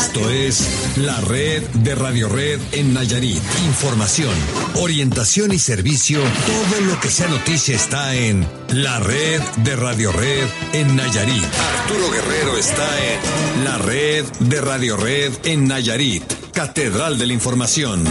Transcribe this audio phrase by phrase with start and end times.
[0.00, 3.42] Esto es la red de Radio Red en Nayarit.
[3.66, 4.32] Información,
[4.76, 6.20] orientación y servicio.
[6.20, 11.44] Todo lo que sea noticia está en la red de Radio Red en Nayarit.
[11.82, 16.24] Arturo Guerrero está en la red de Radio Red en Nayarit.
[16.54, 18.02] Catedral de la Información.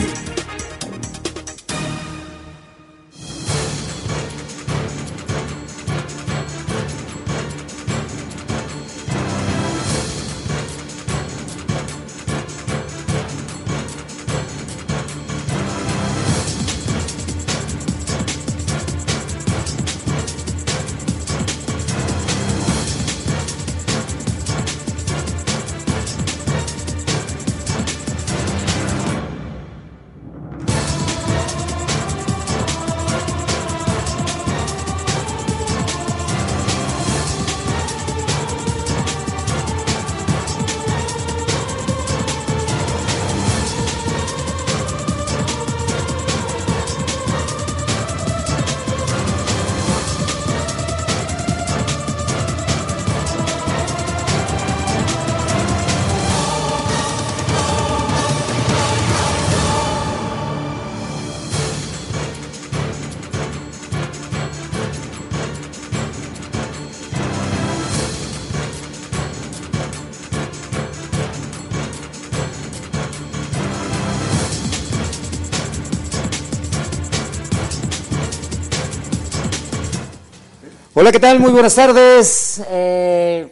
[81.00, 81.40] Hola, ¿qué tal?
[81.40, 82.62] Muy buenas tardes.
[82.70, 83.48] Eh,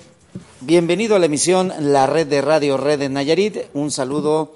[0.59, 3.57] bienvenido a la emisión La Red de Radio Red de Nayarit.
[3.73, 4.53] Un saludo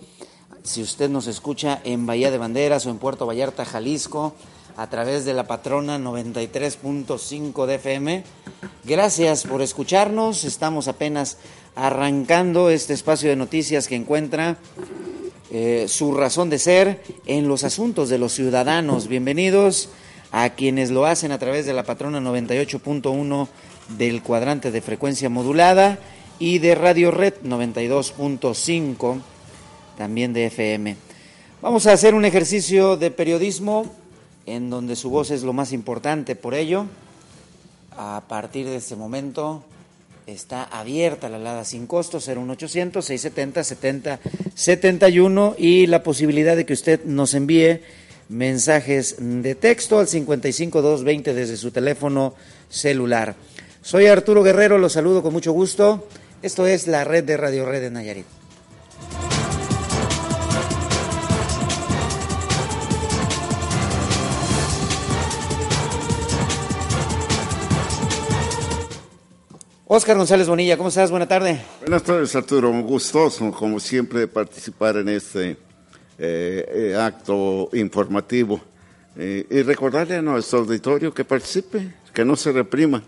[0.61, 4.33] si usted nos escucha en Bahía de Banderas o en Puerto Vallarta, Jalisco,
[4.75, 8.23] a través de la patrona 93.5 de FM.
[8.83, 10.43] Gracias por escucharnos.
[10.43, 11.37] Estamos apenas
[11.75, 14.57] arrancando este espacio de noticias que encuentra
[15.49, 19.07] eh, su razón de ser en los asuntos de los ciudadanos.
[19.07, 19.87] Bienvenidos
[20.31, 23.47] a quienes lo hacen a través de la patrona 98.1
[23.97, 25.99] del cuadrante de frecuencia modulada
[26.39, 29.21] y de Radio Red 92.5
[29.97, 30.95] también de FM.
[31.61, 33.85] Vamos a hacer un ejercicio de periodismo
[34.45, 36.87] en donde su voz es lo más importante, por ello,
[37.95, 39.63] a partir de este momento
[40.25, 44.19] está abierta la alada sin costo 01800 670 70
[44.55, 47.81] 71 y la posibilidad de que usted nos envíe
[48.31, 52.33] mensajes de texto al 55220 desde su teléfono
[52.69, 53.35] celular.
[53.81, 56.07] Soy Arturo Guerrero, los saludo con mucho gusto.
[56.41, 58.25] Esto es la red de Radio Red de Nayarit.
[69.93, 71.11] Oscar González Bonilla, ¿cómo estás?
[71.11, 71.61] Buena tarde.
[71.81, 72.71] Buenas tardes, Arturo.
[72.81, 75.57] Gustoso, como siempre, participar en este
[76.23, 78.61] eh, eh, acto informativo.
[79.17, 83.01] Eh, y recordarle a nuestro auditorio que participe, que no se reprima.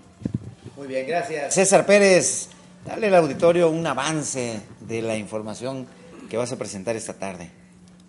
[0.75, 1.53] Muy bien, gracias.
[1.53, 2.50] César Pérez,
[2.84, 5.85] dale al auditorio un avance de la información
[6.28, 7.51] que vas a presentar esta tarde.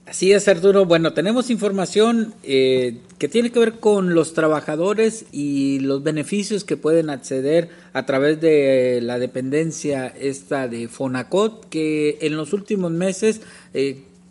[0.07, 0.87] Así es, Arturo.
[0.87, 7.11] Bueno, tenemos información que tiene que ver con los trabajadores y los beneficios que pueden
[7.11, 13.43] acceder a través de la dependencia esta de Fonacot, que en los últimos meses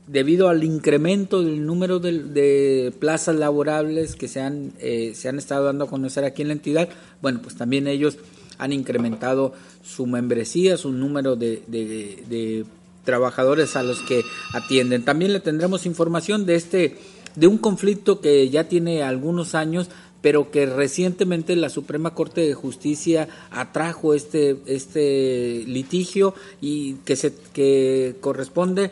[0.07, 5.65] debido al incremento del número de, plazas laborables que se han, eh, se han estado
[5.65, 6.89] dando a conocer aquí en la entidad,
[7.21, 8.17] bueno, pues también ellos
[8.57, 9.53] han incrementado
[9.83, 12.65] su membresía, su número de, de,
[13.03, 15.03] trabajadores a los que atienden.
[15.03, 16.97] También le tendremos información de este
[17.35, 19.89] de un conflicto que ya tiene algunos años,
[20.21, 27.33] pero que recientemente la Suprema Corte de Justicia atrajo este este litigio y que se
[27.51, 28.91] que corresponde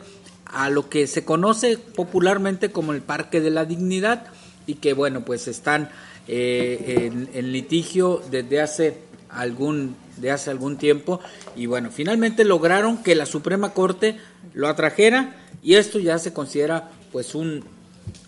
[0.52, 4.26] a lo que se conoce popularmente como el Parque de la Dignidad
[4.66, 5.90] y que bueno pues están
[6.28, 8.98] eh, en, litigio desde hace
[9.30, 11.20] algún de hace algún tiempo
[11.56, 14.18] y bueno finalmente lograron que la Suprema Corte
[14.52, 17.64] lo atrajera y esto ya se considera pues un,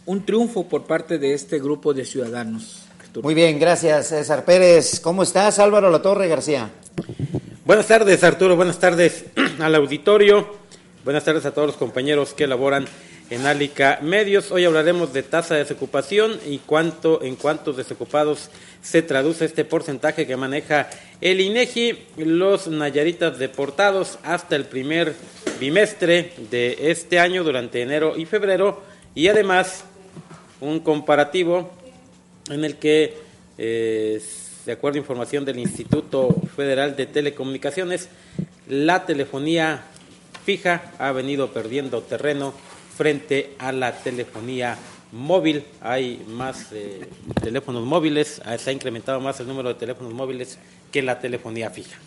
[0.06, 2.82] un triunfo por parte de este grupo de ciudadanos.
[3.22, 4.98] Muy bien, gracias César Pérez.
[4.98, 6.70] ¿Cómo estás Álvaro La Torre García?
[7.64, 9.26] Buenas tardes Arturo, buenas tardes
[9.60, 10.63] al auditorio.
[11.04, 12.86] Buenas tardes a todos los compañeros que elaboran
[13.28, 14.50] en Álica Medios.
[14.50, 18.48] Hoy hablaremos de tasa de desocupación y cuánto en cuántos desocupados
[18.80, 20.88] se traduce este porcentaje que maneja
[21.20, 22.06] el INEGI.
[22.16, 25.14] Los Nayaritas deportados hasta el primer
[25.60, 28.82] bimestre de este año durante enero y febrero
[29.14, 29.84] y además
[30.62, 31.70] un comparativo
[32.48, 33.12] en el que
[33.58, 34.22] eh,
[34.64, 38.08] de acuerdo a información del Instituto Federal de Telecomunicaciones,
[38.66, 39.84] la telefonía
[40.44, 42.52] fija ha venido perdiendo terreno
[42.96, 44.76] frente a la telefonía
[45.12, 45.64] móvil.
[45.80, 47.08] Hay más eh,
[47.42, 50.58] teléfonos móviles, ah, se ha incrementado más el número de teléfonos móviles
[50.92, 51.98] que la telefonía fija.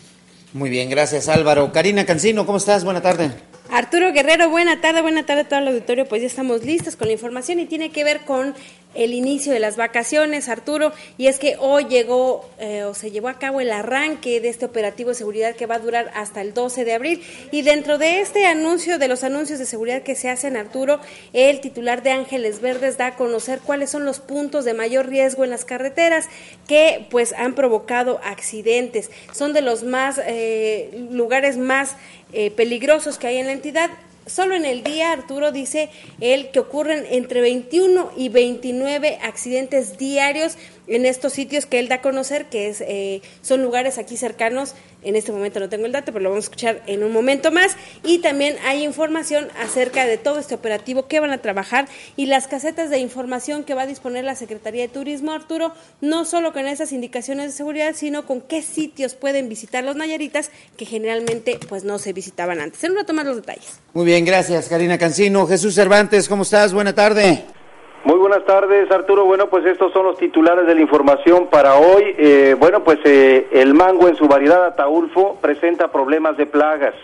[0.52, 1.72] Muy bien, gracias Álvaro.
[1.72, 2.84] Karina Cancino, ¿cómo estás?
[2.84, 3.30] Buena tarde.
[3.70, 6.06] Arturo Guerrero, buena tarde, buena tarde a todo el auditorio.
[6.06, 8.54] Pues ya estamos listos con la información y tiene que ver con
[8.98, 13.28] el inicio de las vacaciones, Arturo, y es que hoy llegó eh, o se llevó
[13.28, 16.52] a cabo el arranque de este operativo de seguridad que va a durar hasta el
[16.52, 17.22] 12 de abril.
[17.52, 20.98] Y dentro de este anuncio, de los anuncios de seguridad que se hacen, Arturo,
[21.32, 25.44] el titular de Ángeles Verdes da a conocer cuáles son los puntos de mayor riesgo
[25.44, 26.26] en las carreteras
[26.66, 29.12] que pues han provocado accidentes.
[29.32, 31.94] Son de los más eh, lugares más
[32.32, 33.90] eh, peligrosos que hay en la entidad
[34.28, 35.88] Solo en el día, Arturo dice
[36.20, 41.96] él, que ocurren entre 21 y 29 accidentes diarios en estos sitios que él da
[41.96, 44.74] a conocer, que es, eh, son lugares aquí cercanos.
[45.02, 47.52] En este momento no tengo el dato, pero lo vamos a escuchar en un momento
[47.52, 47.76] más.
[48.02, 52.48] Y también hay información acerca de todo este operativo que van a trabajar y las
[52.48, 56.66] casetas de información que va a disponer la Secretaría de Turismo, Arturo, no solo con
[56.66, 61.84] esas indicaciones de seguridad, sino con qué sitios pueden visitar los nayaritas que generalmente pues
[61.84, 62.82] no se visitaban antes.
[62.84, 63.80] En a tomar los detalles.
[63.92, 65.46] Muy bien, gracias Karina Cancino.
[65.46, 66.72] Jesús Cervantes, ¿cómo estás?
[66.72, 67.57] Buena tarde.
[68.04, 69.24] Muy buenas tardes, Arturo.
[69.24, 72.14] Bueno, pues estos son los titulares de la información para hoy.
[72.16, 76.94] Eh, bueno, pues eh, el mango en su variedad ataulfo presenta problemas de plagas.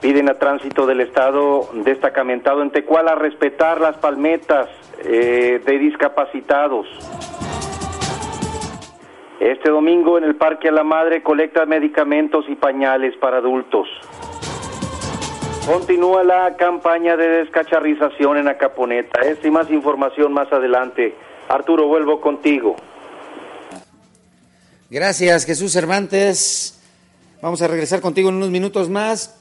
[0.00, 4.68] Piden a tránsito del Estado destacamentado en Tecuala respetar las palmetas
[5.04, 6.86] eh, de discapacitados.
[9.38, 13.88] Este domingo en el Parque a la Madre colecta medicamentos y pañales para adultos.
[15.66, 19.20] Continúa la campaña de descacharrización en Acaponeta.
[19.22, 21.12] Esta y más información más adelante.
[21.48, 22.76] Arturo, vuelvo contigo.
[24.88, 26.80] Gracias, Jesús Cervantes.
[27.42, 29.40] Vamos a regresar contigo en unos minutos más.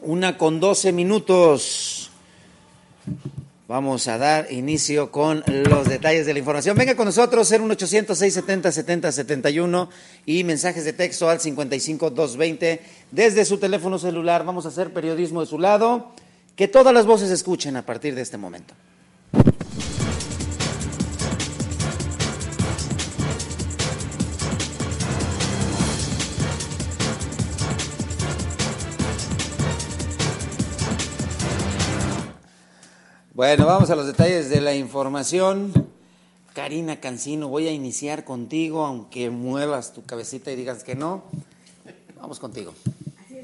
[0.00, 2.10] Una con doce minutos.
[3.72, 6.76] Vamos a dar inicio con los detalles de la información.
[6.76, 9.88] Venga con nosotros, 01800-670-7071
[10.26, 14.44] y mensajes de texto al 55220 desde su teléfono celular.
[14.44, 16.12] Vamos a hacer periodismo de su lado.
[16.54, 18.74] Que todas las voces escuchen a partir de este momento.
[33.42, 35.72] Bueno, vamos a los detalles de la información.
[36.52, 41.24] Karina Cancino, voy a iniciar contigo, aunque muevas tu cabecita y digas que no.
[42.20, 42.72] Vamos contigo.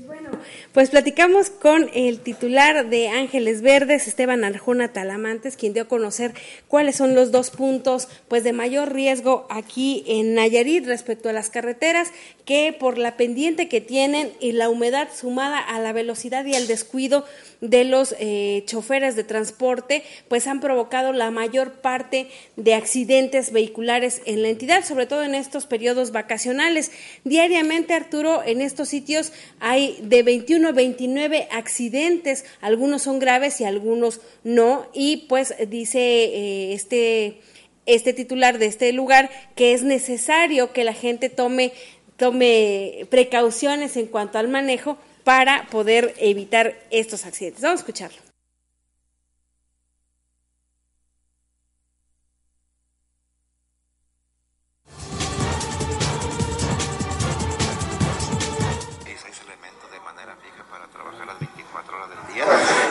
[0.08, 0.30] Bueno,
[0.72, 6.32] pues platicamos con el titular de Ángeles Verdes, Esteban Arjona Talamantes, quien dio a conocer
[6.66, 11.50] cuáles son los dos puntos pues de mayor riesgo aquí en Nayarit respecto a las
[11.50, 12.10] carreteras,
[12.46, 16.66] que por la pendiente que tienen y la humedad sumada a la velocidad y al
[16.66, 17.26] descuido
[17.60, 24.22] de los eh, choferes de transporte, pues han provocado la mayor parte de accidentes vehiculares
[24.24, 26.92] en la entidad, sobre todo en estos periodos vacacionales.
[27.24, 33.64] Diariamente, Arturo, en estos sitios hay de 21 a 29 accidentes, algunos son graves y
[33.64, 37.40] algunos no, y pues dice eh, este
[37.86, 41.72] este titular de este lugar que es necesario que la gente tome
[42.16, 47.62] tome precauciones en cuanto al manejo para poder evitar estos accidentes.
[47.62, 48.27] Vamos a escucharlo.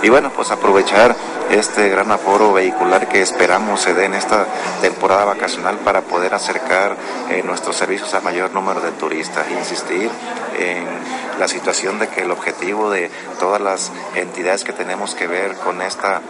[0.08, 1.14] Y bueno, pues aprovechar
[1.52, 4.46] este gran aforo vehicular que esperamos se dé en esta
[4.80, 6.96] temporada vacacional para poder acercar
[7.30, 9.52] eh, nuestros servicios a mayor número de turistas.
[9.52, 10.10] Insistir
[10.58, 10.86] en
[11.38, 15.82] la situación de que el objetivo de todas las entidades que tenemos que ver con
[15.82, 16.22] esta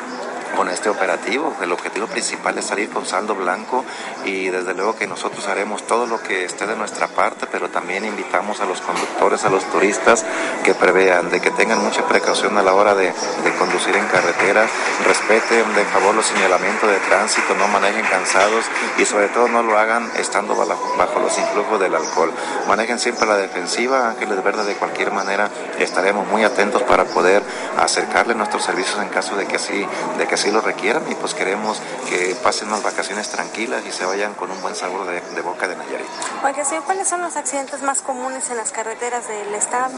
[0.58, 1.56] con este operativo.
[1.62, 3.86] El objetivo principal es salir con saldo blanco
[4.26, 8.04] y desde luego que nosotros haremos todo lo que esté de nuestra parte, pero también
[8.04, 10.26] invitamos a los conductores, a los turistas
[10.64, 13.14] que prevean, de que tengan mucha precaución a la hora de,
[13.60, 14.68] conducir en carretera,
[15.06, 18.66] respeten de favor los señalamientos de tránsito, no manejen cansados
[18.98, 22.32] y sobre todo no lo hagan estando bajo, los influjos del alcohol.
[22.68, 25.50] Manejen siempre la defensiva, Ángeles Verde, de cualquier manera
[25.80, 27.44] estaremos muy atentos para poder
[27.78, 29.86] acercarle nuestros servicios en caso de que así,
[30.18, 34.06] de que así lo requieran y pues queremos que pasen unas vacaciones tranquilas y se
[34.06, 36.08] vayan con un buen sabor de, boca de Nayarit.
[36.44, 39.94] Oiga, señor, ¿cuáles son los accidentes más comunes en las carreteras del estado?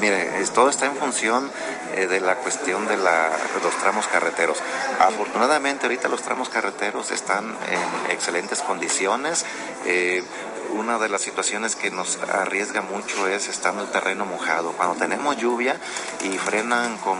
[0.00, 1.50] Mire, todo está en función
[1.94, 3.28] eh, de la cuestión de, la,
[3.62, 4.58] los tramos carreteros.
[4.98, 9.44] Afortunadamente ahorita los tramos carreteros están en excelentes condiciones.
[9.86, 10.22] Eh,
[10.72, 14.72] una de las situaciones que nos arriesga mucho es estando el terreno mojado.
[14.72, 15.76] Cuando tenemos lluvia
[16.22, 17.18] y frenan con...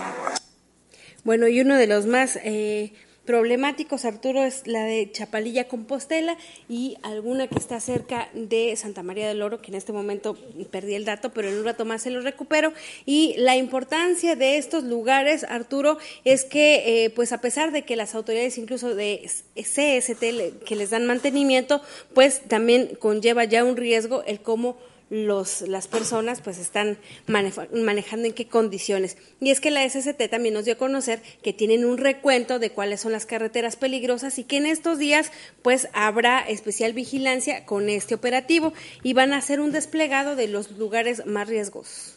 [1.25, 2.39] Bueno, y uno de los más...
[2.43, 2.93] Eh
[3.31, 6.37] problemáticos, Arturo, es la de Chapalilla Compostela
[6.69, 10.37] y alguna que está cerca de Santa María del Oro, que en este momento
[10.73, 12.73] perdí el dato, pero en un rato más se lo recupero.
[13.07, 17.95] Y la importancia de estos lugares, Arturo, es que, eh, pues a pesar de que
[17.95, 21.83] las autoridades incluso de CST que les dan mantenimiento,
[22.15, 24.77] pues también conlleva ya un riesgo el cómo
[25.11, 29.17] los, las personas pues están manejando en qué condiciones.
[29.40, 32.71] Y es que la SST también nos dio a conocer que tienen un recuento de
[32.71, 37.88] cuáles son las carreteras peligrosas y que en estos días pues habrá especial vigilancia con
[37.88, 42.14] este operativo y van a hacer un desplegado de los lugares más riesgosos.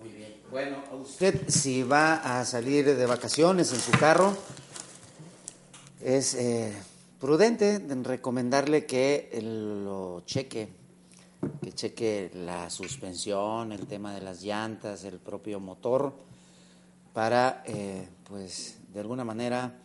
[0.00, 0.34] Muy bien.
[0.50, 4.36] Bueno, usted si va a salir de vacaciones en su carro,
[6.04, 6.72] es eh,
[7.20, 10.81] prudente recomendarle que lo cheque
[11.62, 16.12] que cheque la suspensión, el tema de las llantas, el propio motor,
[17.12, 19.78] para, eh, pues, de alguna manera,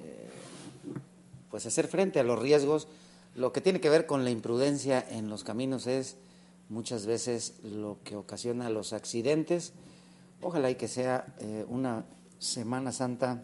[0.00, 0.30] eh,
[1.50, 2.88] pues, hacer frente a los riesgos.
[3.34, 6.16] Lo que tiene que ver con la imprudencia en los caminos es
[6.68, 9.72] muchas veces lo que ocasiona los accidentes.
[10.40, 12.04] Ojalá y que sea eh, una
[12.38, 13.42] Semana Santa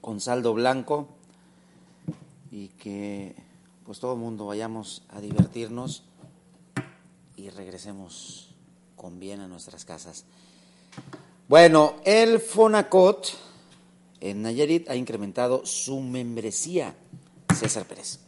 [0.00, 1.08] con saldo blanco
[2.50, 3.36] y que
[3.84, 6.04] pues todo el mundo vayamos a divertirnos
[7.40, 8.54] y regresemos
[8.96, 10.24] con bien a nuestras casas.
[11.48, 13.32] Bueno, el Fonacot
[14.20, 16.94] en Nayarit ha incrementado su membresía.
[17.54, 18.20] César Pérez.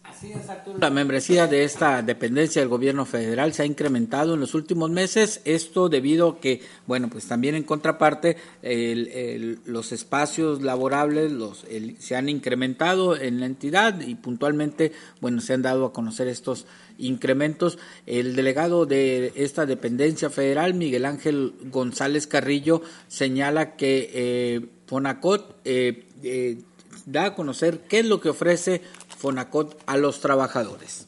[0.78, 5.40] La membresía de esta dependencia del gobierno federal se ha incrementado en los últimos meses,
[5.44, 8.36] esto debido a que, bueno, pues también en contraparte
[9.64, 11.64] los espacios laborables los,
[11.98, 16.66] se han incrementado en la entidad y puntualmente, bueno, se han dado a conocer estos
[16.98, 17.78] incrementos.
[18.06, 26.06] El delegado de esta dependencia federal, Miguel Ángel González Carrillo, señala que eh, Fonacot eh,
[26.22, 26.58] eh,
[27.06, 28.82] da a conocer qué es lo que ofrece
[29.22, 31.06] Fonacot a los trabajadores.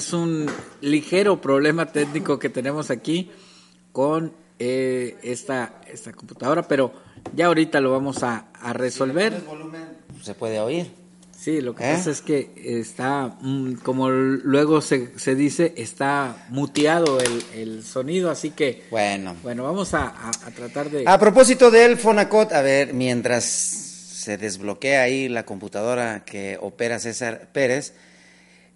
[0.00, 0.46] Es un
[0.80, 3.30] ligero problema técnico que tenemos aquí
[3.92, 6.92] con eh, esta, esta computadora, pero
[7.34, 9.42] ya ahorita lo vamos a, resolver.
[10.22, 10.90] se puede oír.
[11.38, 11.94] Sí, lo que ¿Eh?
[11.94, 18.30] pasa es que está, mm, como luego se, se dice, está muteado el, el, sonido,
[18.30, 18.84] así que...
[18.90, 19.36] Bueno.
[19.42, 21.04] Bueno, vamos a, a, tratar de...
[21.06, 27.48] A propósito del Fonacot, a ver, mientras se desbloquea ahí la computadora que opera César
[27.52, 27.94] Pérez,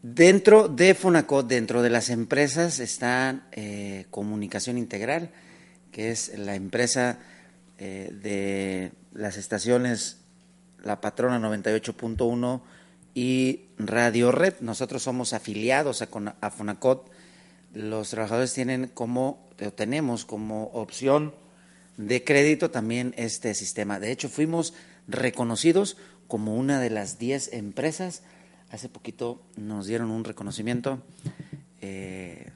[0.07, 5.31] Dentro de Fonacot, dentro de las empresas, está eh, Comunicación Integral,
[5.93, 7.21] que es la empresa
[7.79, 10.19] eh, de las estaciones
[10.83, 12.61] La Patrona 98.1
[13.15, 14.57] y Radio Red.
[14.61, 17.11] Nosotros somos afiliados a, Fonacot.
[17.73, 21.35] Los trabajadores tienen como, tenemos como opción
[21.97, 23.99] de crédito también este sistema.
[24.01, 24.75] De hecho, fuimos
[25.09, 25.97] reconocidos
[26.29, 28.23] como una de las 10 empresas
[28.75, 30.99] Hace poquito nos dieron un reconocimiento
[31.81, 32.51] eh,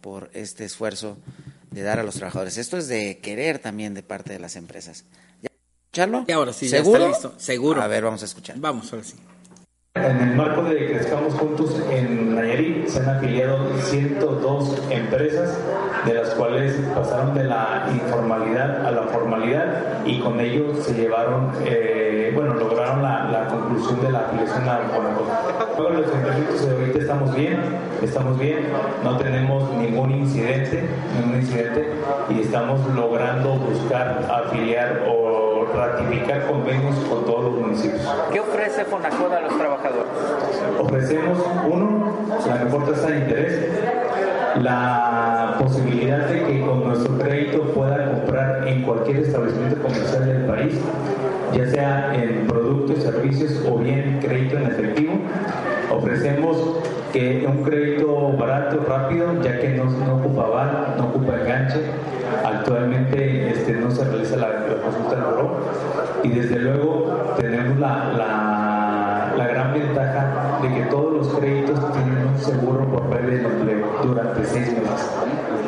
[0.00, 1.18] por este esfuerzo
[1.72, 2.56] de dar a los trabajadores.
[2.56, 5.04] Esto es de querer también de parte de las empresas.
[5.42, 5.48] ¿Ya
[5.82, 6.24] escucharlo?
[6.28, 7.00] Y ahora sí, ¿Seguro?
[7.00, 7.44] Ya está listo.
[7.44, 7.82] Seguro.
[7.82, 8.56] A ver, vamos a escuchar.
[8.60, 9.16] Vamos, ahora sí.
[9.96, 15.58] En el marco de Crezcamos Juntos en Nayarit se han afiliado 102 empresas,
[16.04, 21.50] de las cuales pasaron de la informalidad a la formalidad y con ello se llevaron,
[21.64, 22.05] eh,
[22.36, 24.80] bueno, lograron la, conclusión de la afiliación a
[25.76, 27.58] Todos los entrenamientos de ahorita estamos bien,
[28.02, 28.58] estamos bien,
[29.02, 30.84] no tenemos ningún incidente,
[31.18, 31.92] ningún incidente
[32.28, 38.02] y estamos logrando buscar afiliar o ratificar convenios con todos los municipios.
[38.30, 40.12] ¿Qué ofrece Fonacoda a los trabajadores?
[40.78, 41.38] Ofrecemos,
[41.70, 42.12] uno,
[42.46, 43.68] la mejor tasa de interés,
[44.60, 50.74] la posibilidad de que con nuestro crédito pueda comprar en cualquier establecimiento comercial del país,
[51.54, 55.14] ya sea en productos, servicios o bien crédito en efectivo.
[55.90, 56.56] Ofrecemos
[57.12, 61.80] que un crédito barato, rápido, ya que no, no ocupa bar, no ocupa enganche.
[62.44, 65.60] Actualmente este, no se realiza la, consulta del oro
[66.22, 72.28] y desde luego tenemos la, la, la gran ventaja de que todos los créditos tienen
[72.28, 75.10] un seguro por pérdida de empleo durante seis meses.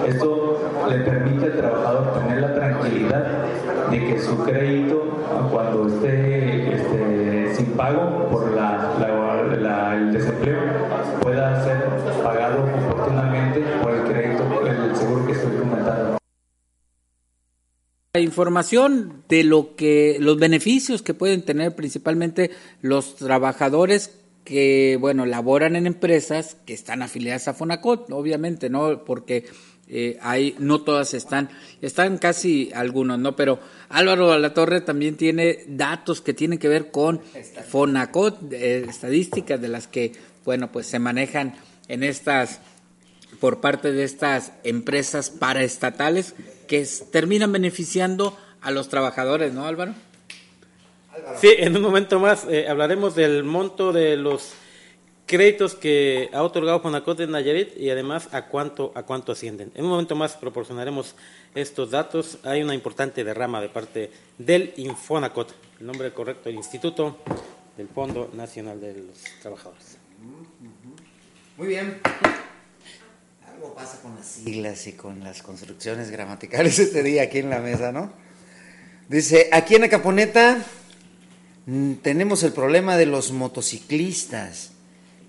[0.07, 3.45] Esto le permite al trabajador tener la tranquilidad
[3.91, 5.03] de que su crédito,
[5.51, 10.61] cuando esté este, sin pago por la, el desempleo,
[11.21, 11.85] pueda ser
[12.23, 16.19] pagado oportunamente por el crédito, el seguro que estoy comentando
[18.21, 22.51] información de lo que los beneficios que pueden tener principalmente
[22.83, 24.18] los trabajadores
[24.49, 29.45] que bueno laboran en empresas que están afiliadas a Fonacot obviamente no porque
[29.89, 31.51] eh, hay no todas están
[31.83, 37.21] están casi algunos no pero Álvaro Alatorre también tiene datos que tienen que ver con
[37.69, 40.13] Fonacot eh, estadísticas de las que
[40.47, 41.55] bueno pues se manejan
[41.89, 42.61] en estas
[43.41, 46.35] por parte de estas empresas paraestatales
[46.67, 49.95] que terminan beneficiando a los trabajadores, ¿no, Álvaro?
[51.41, 54.53] Sí, en un momento más eh, hablaremos del monto de los
[55.27, 59.71] créditos que ha otorgado Fonacot en Nayarit y además a cuánto a cuánto ascienden.
[59.75, 61.15] En un momento más proporcionaremos
[61.55, 62.39] estos datos.
[62.45, 67.19] Hay una importante derrama de parte del Infonacot, el nombre correcto del Instituto
[67.77, 69.99] del Fondo Nacional de los Trabajadores.
[71.57, 72.01] Muy bien
[73.59, 77.59] algo pasa con las siglas y con las construcciones gramaticales este día aquí en la
[77.59, 78.13] mesa, ¿no?
[79.09, 80.65] Dice, aquí en Acaponeta
[82.03, 84.71] tenemos el problema de los motociclistas.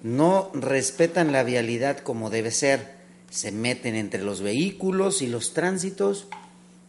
[0.04, 2.98] No respetan la vialidad como debe ser.
[3.30, 6.28] Se meten entre los vehículos y los tránsitos,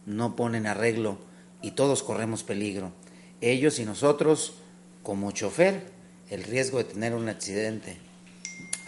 [0.05, 1.19] no ponen arreglo
[1.61, 2.93] y todos corremos peligro.
[3.41, 4.53] Ellos y nosotros,
[5.03, 5.83] como chofer,
[6.29, 7.97] el riesgo de tener un accidente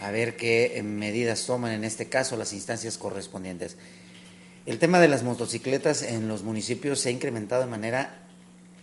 [0.00, 3.76] a ver qué medidas toman en este caso las instancias correspondientes.
[4.66, 8.23] El tema de las motocicletas en los municipios se ha incrementado de manera,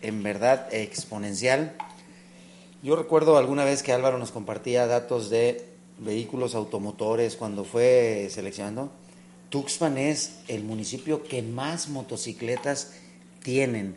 [0.01, 1.75] en verdad, exponencial.
[2.84, 5.65] Yo recuerdo alguna vez que Álvaro nos compartía datos de
[6.00, 8.91] vehículos automotores cuando fue seleccionando.
[9.50, 12.93] Tuxpan es el municipio que más motocicletas
[13.43, 13.96] tienen.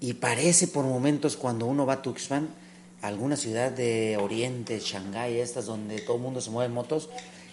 [0.00, 2.48] Y parece por momentos cuando uno va a Tuxpan,
[3.02, 7.08] alguna ciudad de Oriente, Shanghái, estas donde todo el mundo se mueve en motos,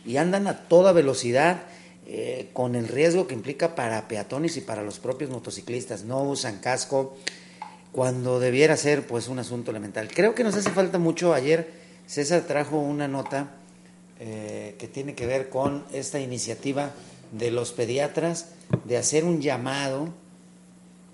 [0.06, 1.64] y andan a toda velocidad
[2.06, 6.04] eh, con el riesgo que implica para peatones y para los propios motociclistas.
[6.04, 7.18] No usan casco
[7.96, 10.10] cuando debiera ser pues un asunto elemental.
[10.14, 11.34] Creo que nos hace falta mucho.
[11.34, 11.72] Ayer
[12.06, 13.52] César trajo una nota
[14.20, 16.92] eh, que tiene que ver con esta iniciativa
[17.32, 18.50] de los pediatras
[18.84, 20.10] de hacer un llamado,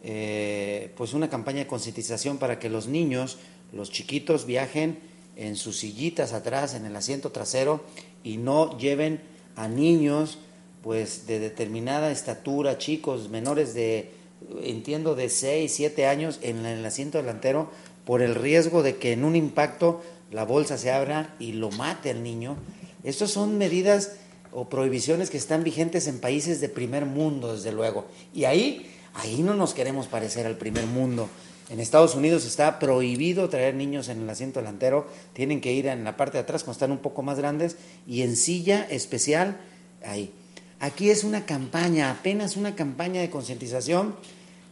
[0.04, 3.38] eh, pues una campaña de concientización para que los niños
[3.74, 4.98] los chiquitos viajen
[5.36, 7.86] en sus sillitas atrás, en el asiento trasero,
[8.24, 9.22] y no lleven
[9.56, 10.40] a niños
[10.82, 14.20] pues de determinada estatura, chicos menores de,
[14.64, 17.70] entiendo, de 6, 7 años en el asiento delantero,
[18.06, 20.02] por el riesgo de que en un impacto
[20.32, 22.58] la bolsa se abra y lo mate al niño.
[23.04, 24.14] Estas son medidas
[24.52, 28.06] o prohibiciones que están vigentes en países de primer mundo, desde luego.
[28.34, 31.30] Y ahí, ahí no nos queremos parecer al primer mundo.
[31.70, 36.04] En Estados Unidos está prohibido traer niños en el asiento delantero, tienen que ir en
[36.04, 39.58] la parte de atrás cuando están un poco más grandes y en silla especial
[40.06, 40.34] ahí.
[40.82, 44.16] Aquí es una campaña, apenas una campaña de concientización.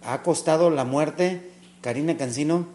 [0.02, 2.68] Ha costado la muerte, Karina Cancino,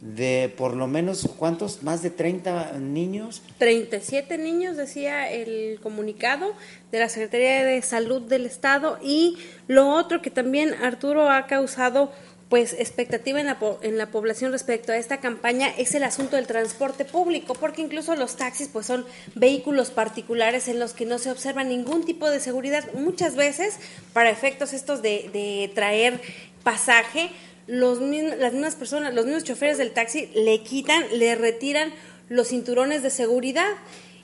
[0.00, 1.82] de por lo menos, ¿cuántos?
[1.82, 3.42] Más de 30 niños.
[3.58, 6.52] 37 niños, decía el comunicado
[6.92, 9.00] de la Secretaría de Salud del Estado.
[9.02, 12.12] Y lo otro que también Arturo ha causado
[12.48, 16.46] pues expectativa en la, en la población respecto a esta campaña es el asunto del
[16.46, 19.04] transporte público, porque incluso los taxis pues son
[19.34, 22.84] vehículos particulares en los que no se observa ningún tipo de seguridad.
[22.94, 23.78] Muchas veces,
[24.12, 26.20] para efectos estos de, de traer
[26.62, 27.30] pasaje,
[27.66, 31.92] los, las mismas personas, los mismos choferes del taxi le quitan, le retiran
[32.28, 33.70] los cinturones de seguridad.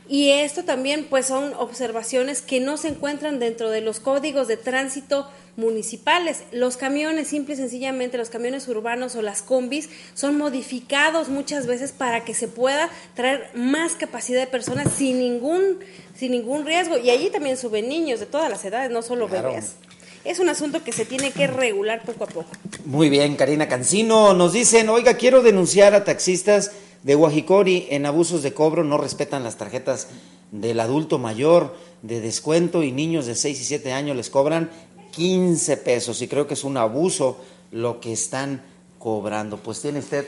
[0.08, 4.56] Y esto también pues son observaciones que no se encuentran dentro de los códigos de
[4.56, 6.42] tránsito municipales.
[6.50, 11.92] Los camiones, simple y sencillamente, los camiones urbanos o las combis son modificados muchas veces
[11.92, 15.78] para que se pueda traer más capacidad de personas sin ningún,
[16.16, 16.98] sin ningún riesgo.
[16.98, 19.76] Y allí también suben niños de todas las edades, no solo bebés.
[20.24, 22.46] Es un asunto que se tiene que regular poco a poco.
[22.84, 24.34] Muy bien, Karina Cancino.
[24.34, 26.70] Nos dicen, oiga, quiero denunciar a taxistas
[27.02, 30.08] de Guajicori en abusos de cobro, no respetan las tarjetas
[30.50, 34.70] del adulto mayor de descuento y niños de 6 y 7 años les cobran
[35.12, 37.38] 15 pesos y creo que es un abuso
[37.70, 38.62] lo que están
[38.98, 39.56] cobrando.
[39.56, 40.26] Pues tiene usted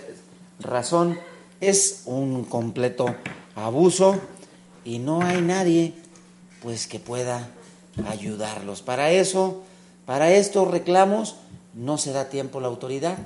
[0.60, 1.18] razón,
[1.60, 3.06] es un completo
[3.54, 4.18] abuso
[4.84, 5.94] y no hay nadie
[6.62, 7.50] pues que pueda
[8.08, 8.82] ayudarlos.
[8.82, 9.62] Para eso,
[10.06, 11.36] para estos reclamos
[11.74, 13.18] no se da tiempo la autoridad.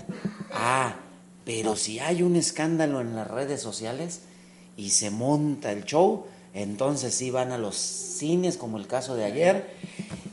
[0.53, 0.97] Ah,
[1.49, 4.21] pero si hay un escándalo en las redes sociales
[4.77, 9.25] y se monta el show, entonces sí van a los cines, como el caso de
[9.25, 9.71] ayer,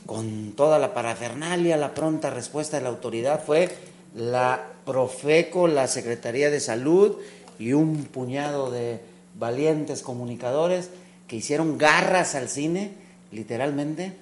[0.04, 3.70] con toda la parafernalia, la pronta respuesta de la autoridad fue
[4.14, 7.16] la Profeco, la Secretaría de Salud
[7.58, 9.00] y un puñado de
[9.38, 10.90] valientes comunicadores
[11.28, 12.90] que hicieron garras al cine,
[13.32, 14.12] literalmente,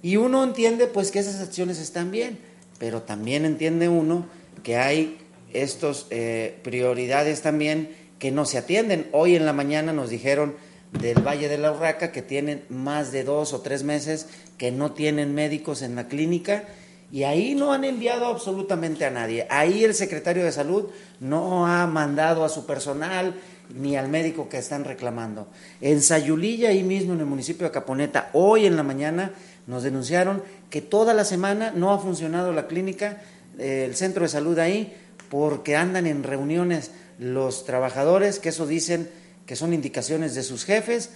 [0.00, 2.38] y uno entiende pues que esas acciones están bien,
[2.78, 4.24] pero también entiende uno
[4.62, 5.19] que hay
[5.52, 9.08] estos eh, prioridades también que no se atienden.
[9.12, 10.54] Hoy en la mañana nos dijeron
[10.92, 14.92] del Valle de la Urraca que tienen más de dos o tres meses que no
[14.92, 16.64] tienen médicos en la clínica
[17.12, 19.46] y ahí no han enviado absolutamente a nadie.
[19.50, 20.86] Ahí el secretario de salud
[21.18, 23.34] no ha mandado a su personal
[23.74, 25.48] ni al médico que están reclamando.
[25.80, 29.32] En Sayulilla, ahí mismo en el municipio de Caponeta, hoy en la mañana
[29.66, 33.22] nos denunciaron que toda la semana no ha funcionado la clínica,
[33.58, 34.94] eh, el centro de salud ahí,
[35.30, 39.08] porque andan en reuniones los trabajadores, que eso dicen
[39.46, 41.10] que son indicaciones de sus jefes,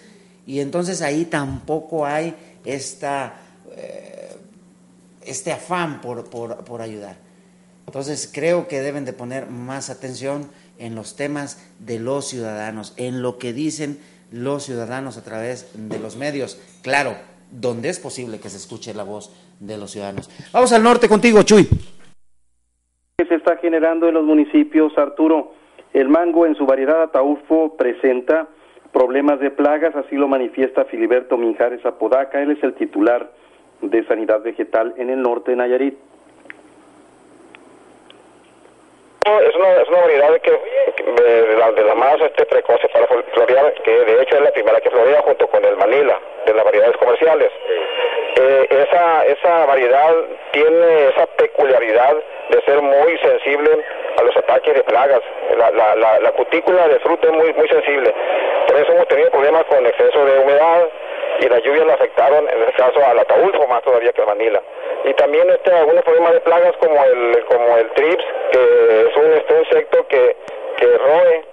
[0.47, 3.35] y entonces ahí tampoco hay esta,
[3.77, 4.35] eh,
[5.27, 7.17] este afán por, por ayudar.
[7.87, 10.49] Entonces creo que deben de poner más atención
[10.79, 13.99] en los temas de los ciudadanos, en lo que dicen
[14.31, 16.59] los ciudadanos a través de los medios.
[16.83, 17.17] Claro,
[17.51, 20.29] donde es posible que se escuche la voz de los ciudadanos.
[20.53, 21.69] Vamos al norte contigo, Chuy.
[23.17, 25.53] Se está generando en los municipios, Arturo.
[25.93, 28.49] El mango en su variedad ataulfo presenta
[28.93, 32.43] problemas de plagas, así lo manifiesta Filiberto Minjares Apodaca.
[32.43, 33.31] Él es el titular
[33.83, 35.95] de Sanidad Vegetal en el norte de Nayarit.
[39.25, 43.73] Es una, es una variedad que, de, la, de las más este, precoces para florear,
[43.83, 46.97] que de hecho es la primera que florea junto con el Manila, de las variedades
[46.99, 47.51] comerciales.
[48.37, 50.15] Eh, esa, esa variedad
[50.51, 52.17] tiene esa peculiaridad
[52.51, 53.71] de ser muy sensible
[54.19, 55.21] a los ataques de plagas.
[55.57, 58.13] La, la, la, la cutícula de fruto es muy, muy sensible.
[58.67, 60.89] Por eso hemos tenido problemas con exceso de humedad,
[61.41, 64.63] y las lluvias la afectaron, en este caso al ataulfo más todavía que a Manila.
[65.05, 69.33] Y también este, algunos problemas de plagas como el, como el trips, que es un
[69.33, 70.37] este, insecto que,
[70.77, 71.45] que roe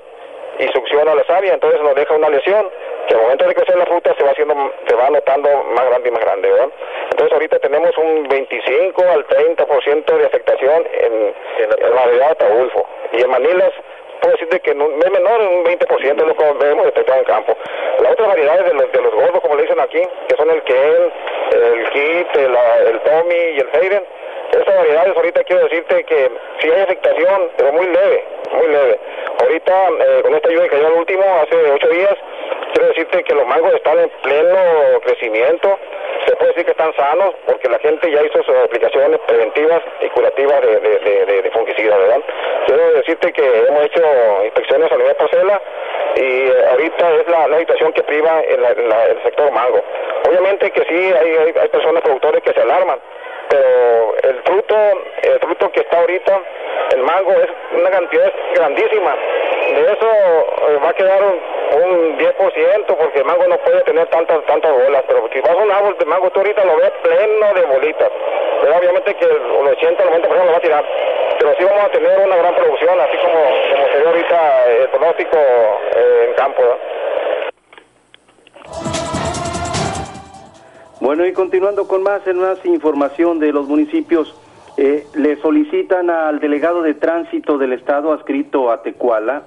[0.59, 2.69] y succiona la savia, entonces nos deja una lesión
[3.07, 6.09] que al momento de crecer la fruta se va haciendo, se va notando más grande
[6.09, 6.69] y más grande, ¿verdad?
[7.09, 12.85] Entonces ahorita tenemos un 25 al 30% de afectación en, en la variedad de ataulfo.
[13.13, 13.71] Y en Manilas
[14.21, 17.57] puedo decirte que no, es menor, un 20% de lo que vemos detectado en campo.
[17.99, 20.61] Las otras variedades de los, de los gordos, como le dicen aquí, que son el
[20.63, 21.11] Ken,
[21.51, 22.55] el Kit, el,
[22.87, 24.03] el Tommy y el Hayden,
[24.51, 28.99] esas variedades ahorita quiero decirte que sí hay afectación, pero muy leve, muy leve.
[29.39, 32.15] Ahorita, eh, con esta lluvia que cayó el último, hace ocho días,
[32.73, 34.59] quiero decirte que los mangos están en pleno
[35.03, 35.79] crecimiento,
[36.25, 40.09] se puede decir que están sanos porque la gente ya hizo sus aplicaciones preventivas y
[40.09, 42.21] curativas de, de, de, fungicidas, ¿verdad?
[42.65, 44.01] Quiero decirte que hemos hecho
[44.45, 45.61] inspecciones a nivel parcela
[46.15, 49.81] y eh, ahorita es la, situación que priva en, el sector mango.
[50.27, 52.99] Obviamente que sí hay, hay personas productores que se alarman,
[53.51, 54.75] pero el fruto,
[55.23, 56.39] el fruto que está ahorita,
[56.93, 59.15] el mango es una cantidad grandísima.
[59.75, 64.43] De eso eh, va a quedar un, 10% porque el mango no puede tener tantas
[64.45, 67.53] tantas bolas, pero si vas a un árbol de mango tú ahorita lo ves pleno
[67.53, 68.11] de bolitas.
[68.61, 70.85] Pero obviamente que el 80 90% lo va a tirar.
[71.39, 74.89] Pero sí vamos a tener una gran producción, así como, como se ve ahorita el
[74.89, 76.63] pronóstico eh, en campo.
[81.01, 84.35] Bueno, y continuando con más, en más información de los municipios,
[84.77, 89.45] eh, le solicitan al delegado de tránsito del Estado adscrito a Tecuala,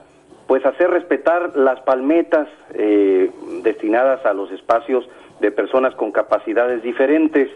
[0.49, 3.31] pues hacer respetar las palmetas eh,
[3.63, 7.49] destinadas a los espacios de personas con capacidades diferentes.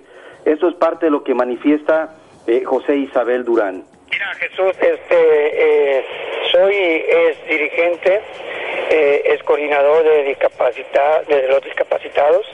[0.45, 2.15] Eso es parte de lo que manifiesta
[2.47, 3.83] eh, José Isabel Durán.
[4.11, 6.05] Mira, Jesús, este,
[6.51, 8.21] soy es dirigente,
[8.91, 12.47] es coordinador de, discapacidad, de los discapacitados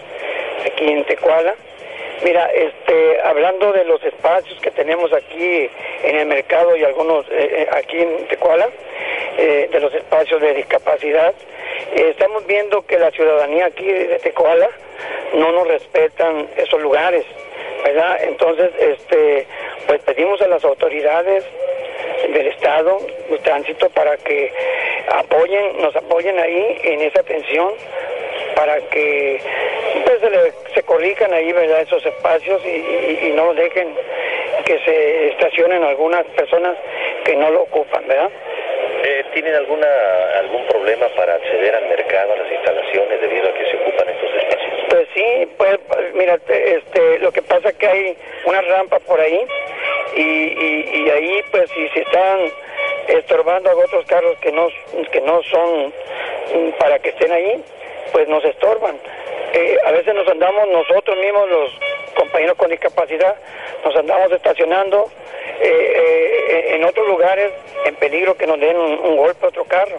[0.66, 1.54] aquí en Tecuala.
[2.22, 5.68] Mira, este, hablando de los espacios que tenemos aquí
[6.04, 8.68] en el mercado y algunos eh, eh, aquí en Tecuala,
[9.36, 11.34] eh, de los espacios de discapacidad,
[11.94, 14.68] estamos viendo que la ciudadanía aquí de Tecuala
[15.34, 17.24] no nos respetan esos lugares,
[17.84, 18.22] ¿verdad?
[18.22, 19.46] Entonces, este,
[19.86, 21.44] pues pedimos a las autoridades
[22.32, 22.98] del Estado
[23.28, 24.52] de tránsito para que
[25.08, 27.74] apoyen, nos apoyen ahí en esa atención
[28.54, 29.40] para que
[30.04, 33.94] pues, se, se corrijan ahí verdad esos espacios y, no dejen
[34.64, 36.76] que se estacionen algunas personas
[37.24, 38.30] que no lo ocupan verdad
[39.06, 39.86] eh, ¿Tienen alguna
[40.38, 44.34] algún problema para acceder al mercado, a las instalaciones, debido a que se ocupan estos
[44.34, 44.72] espacios?
[44.88, 45.78] Pues sí, pues
[46.14, 49.44] mira, este, lo que pasa es que hay una rampa por ahí
[50.16, 52.50] y, y, ahí pues si se están
[53.08, 54.68] estorbando a otros carros que no
[55.12, 55.92] que no son
[56.78, 57.62] para que estén ahí,
[58.12, 58.98] pues nos estorban.
[59.52, 61.70] Eh, a veces nos andamos nosotros mismos, los
[62.14, 63.36] compañeros con discapacidad,
[63.84, 65.10] nos andamos estacionando
[65.60, 67.52] eh, en otros lugares
[67.84, 69.98] en peligro que nos den un, golpe a otro carro.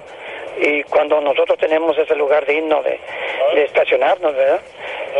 [0.57, 2.99] Y cuando nosotros tenemos ese lugar digno de,
[3.63, 4.61] estacionarnos, ¿verdad?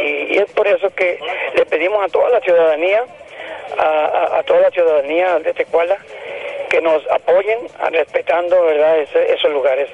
[0.02, 1.19] Y, es por eso que
[1.54, 3.04] le pedimos a toda la ciudadanía,
[3.78, 5.98] a, toda la ciudadanía de Tecuala,
[6.69, 7.60] que nos apoyen
[7.91, 9.89] respetando, ¿verdad?, esos lugares.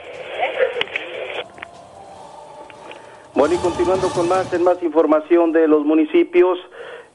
[3.41, 6.59] Bueno, y continuando con más, en más información de los municipios,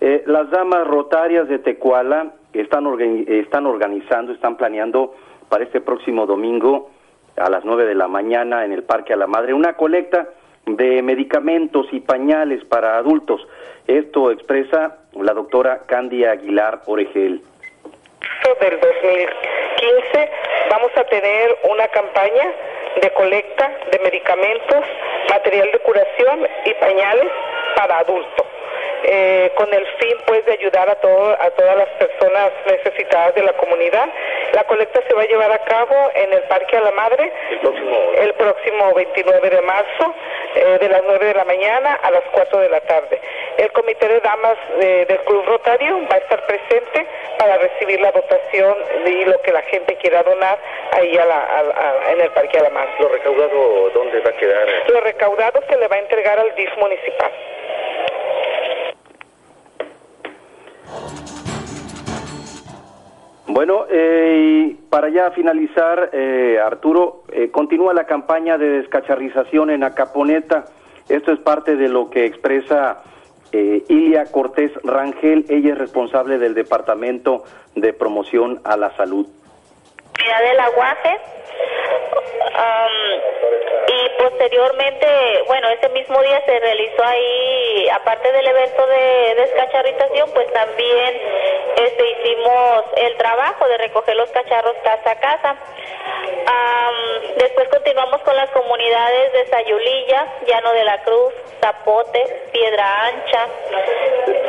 [0.01, 5.15] eh, las damas rotarias de Tecuala están, organizando, están planeando
[5.49, 6.91] para este próximo domingo
[7.37, 10.31] a las 9 de la mañana en el Parque a la Madre una colecta
[10.67, 13.47] de medicamentos y pañales para adultos.
[13.87, 17.41] Esto expresa la doctora Candia Aguilar Oregel.
[18.61, 20.31] Del 2015
[20.73, 22.53] vamos a tener una campaña
[23.01, 24.85] de colecta de medicamentos,
[25.29, 27.31] material de curación y pañales
[27.77, 28.47] para adultos.
[29.09, 33.43] Eh, con el fin pues de ayudar a, todo, a todas las personas necesitadas de
[33.43, 34.09] la comunidad.
[34.53, 37.33] La colecta se va a llevar a cabo en el Parque a la Madre
[38.19, 40.15] el próximo, 29 de marzo,
[40.57, 43.21] eh, de las 9 de la mañana a las 4 de la tarde.
[43.59, 47.07] El Comité de Damas eh, del Club Rotario va a estar presente
[47.39, 50.59] para recibir la dotación y lo que la gente quiera donar
[50.93, 51.17] ahí
[52.11, 52.91] en el Parque a la Madre.
[52.99, 54.67] ¿Lo recaudado dónde va a quedar?
[54.89, 57.31] Lo recaudado se le va a entregar al DIF municipal.
[63.57, 70.67] Bueno, eh, para ya finalizar, eh, Arturo, eh, continúa la campaña de descacharrización en Acaponeta.
[71.09, 73.03] Esto es parte de lo que expresa
[73.53, 75.47] Ilia Cortés Rangel.
[75.49, 77.45] Ella es responsable del Departamento
[77.75, 79.27] de Promoción a la Salud.
[80.17, 81.21] Del aguaje
[83.89, 85.07] y posteriormente,
[85.47, 91.21] bueno, ese mismo día se realizó ahí, aparte del evento de descacharrización, pues también
[91.77, 95.57] este hicimos el trabajo de recoger los cacharros casa a casa.
[97.37, 103.47] después continuamos con las comunidades de Sayulilla, Llano de la Cruz, Zapote, Piedra Ancha,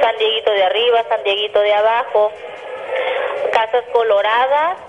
[0.01, 2.31] San Dieguito de arriba, San Dieguito de abajo,
[3.51, 4.86] Casas Coloradas,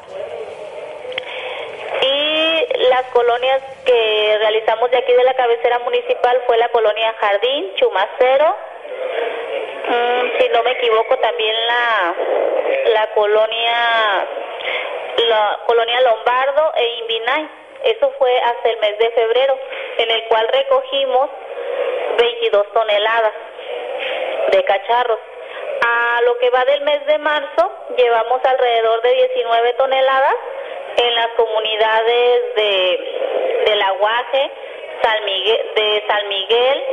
[2.03, 7.75] y las colonias que realizamos de aquí de la cabecera municipal fue la colonia Jardín,
[7.75, 8.57] Chumacero,
[9.89, 12.15] mm, si no me equivoco también la,
[12.95, 14.27] la colonia
[15.27, 17.49] la colonia Lombardo e Invinay.
[17.85, 19.59] Eso fue hasta el mes de febrero,
[19.99, 21.31] en el cual recogimos
[22.19, 23.33] 22 toneladas
[24.53, 25.19] de cacharros.
[25.87, 30.35] A lo que va del mes de marzo, llevamos alrededor de 19 toneladas
[30.99, 34.51] en las comunidades de, del Aguaje,
[35.03, 36.85] San Miguel, de San Miguel,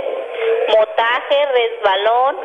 [0.69, 2.37] Motaje, Resbalón,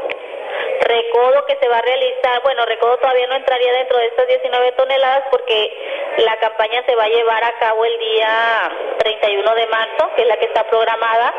[0.81, 4.73] Recodo que se va a realizar, bueno, Recodo todavía no entraría dentro de estas 19
[4.73, 5.73] toneladas porque
[6.18, 10.29] la campaña se va a llevar a cabo el día 31 de marzo, que es
[10.29, 11.35] la que está programada.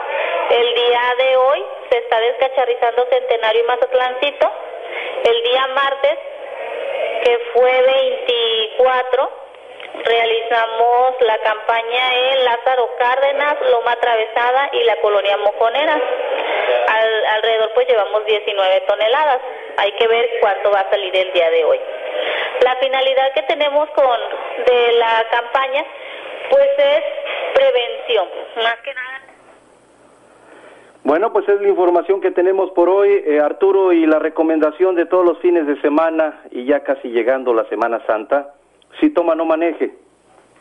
[0.49, 4.51] El día de hoy se está descacharrizando Centenario y Mazatlancito.
[5.23, 6.17] El día martes,
[7.23, 9.31] que fue 24,
[10.03, 15.99] realizamos la campaña en Lázaro Cárdenas, Loma Atravesada y la colonia Mojonera.
[17.35, 19.41] alrededor pues llevamos 19 toneladas.
[19.77, 21.79] Hay que ver cuánto va a salir el día de hoy.
[22.61, 24.17] La finalidad que tenemos con
[24.65, 25.85] de la campaña
[26.49, 27.03] pues es
[27.53, 28.27] prevención,
[28.57, 29.21] más que nada
[31.03, 35.07] bueno, pues es la información que tenemos por hoy, eh, Arturo, y la recomendación de
[35.07, 38.53] todos los fines de semana y ya casi llegando la Semana Santa
[38.99, 39.91] si toma no maneje.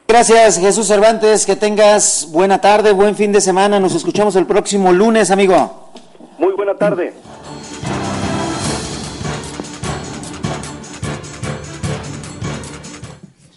[0.09, 4.93] Gracias Jesús Cervantes, que tengas buena tarde, buen fin de semana, nos escuchamos el próximo
[4.93, 5.93] lunes, amigo.
[6.39, 7.13] Muy buena tarde.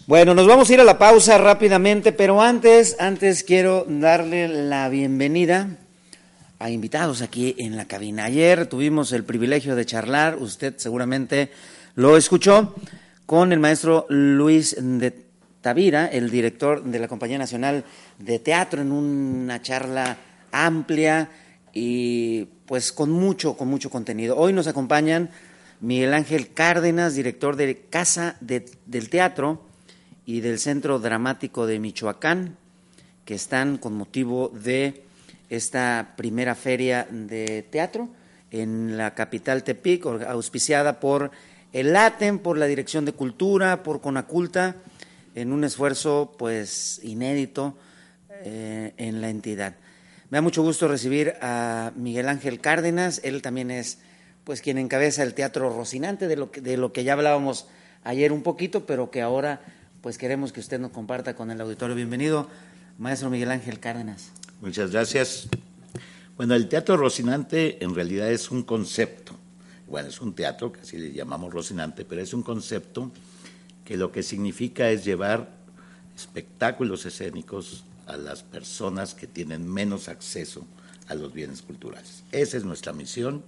[0.05, 4.89] Bueno, nos vamos a ir a la pausa rápidamente, pero antes, antes quiero darle la
[4.89, 5.69] bienvenida
[6.59, 8.25] a invitados aquí en la cabina.
[8.25, 11.51] Ayer tuvimos el privilegio de charlar, usted seguramente
[11.95, 12.75] lo escuchó,
[13.25, 15.13] con el maestro Luis de
[15.61, 17.85] Tavira, el director de la Compañía Nacional
[18.19, 20.17] de Teatro, en una charla
[20.51, 21.29] amplia
[21.73, 24.37] y pues con mucho, con mucho contenido.
[24.37, 25.29] Hoy nos acompañan
[25.79, 29.63] Miguel Ángel Cárdenas, director de Casa del Teatro
[30.25, 32.57] y del Centro Dramático de Michoacán,
[33.25, 35.03] que están con motivo de
[35.49, 38.09] esta primera feria de teatro
[38.51, 41.31] en la capital Tepic, auspiciada por
[41.73, 44.75] el ATEM, por la Dirección de Cultura, por Conaculta,
[45.35, 47.75] en un esfuerzo pues inédito
[48.43, 49.75] eh, en la entidad.
[50.29, 53.97] Me da mucho gusto recibir a Miguel Ángel Cárdenas, él también es
[54.43, 57.67] pues quien encabeza el Teatro Rocinante, de lo que, de lo que ya hablábamos
[58.03, 59.61] ayer un poquito, pero que ahora
[60.01, 61.95] pues queremos que usted nos comparta con el auditorio.
[61.95, 62.49] Bienvenido,
[62.99, 64.31] maestro Miguel Ángel Cárdenas.
[64.61, 65.47] Muchas gracias.
[66.37, 69.39] Bueno, el Teatro Rocinante en realidad es un concepto.
[69.93, 73.11] Bueno, es un teatro que así le llamamos Rocinante, pero es un concepto
[73.85, 75.51] que lo que significa es llevar
[76.15, 80.65] espectáculos escénicos a las personas que tienen menos acceso
[81.09, 82.23] a los bienes culturales.
[82.31, 83.43] Esa es nuestra misión.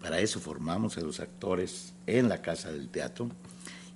[0.00, 3.28] Para eso formamos a los actores en la Casa del Teatro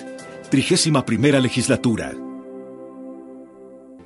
[0.51, 2.13] Trigésima primera legislatura.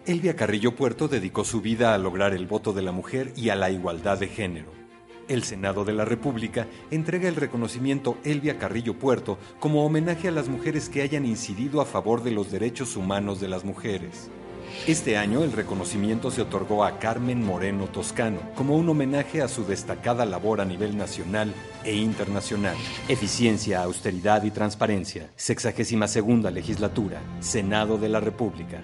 [0.07, 3.57] Elvia Carrillo Puerto dedicó su vida a lograr el voto de la mujer y a
[3.57, 4.71] la igualdad de género.
[5.27, 10.49] El Senado de la República entrega el reconocimiento Elvia Carrillo Puerto como homenaje a las
[10.49, 14.31] mujeres que hayan incidido a favor de los derechos humanos de las mujeres.
[14.89, 19.65] Este año el reconocimiento se otorgó a Carmen Moreno Toscano como un homenaje a su
[19.65, 22.75] destacada labor a nivel nacional e internacional.
[23.09, 25.31] Eficiencia, austeridad y transparencia.
[25.37, 27.21] Sexagésima segunda legislatura.
[27.39, 28.83] Senado de la República.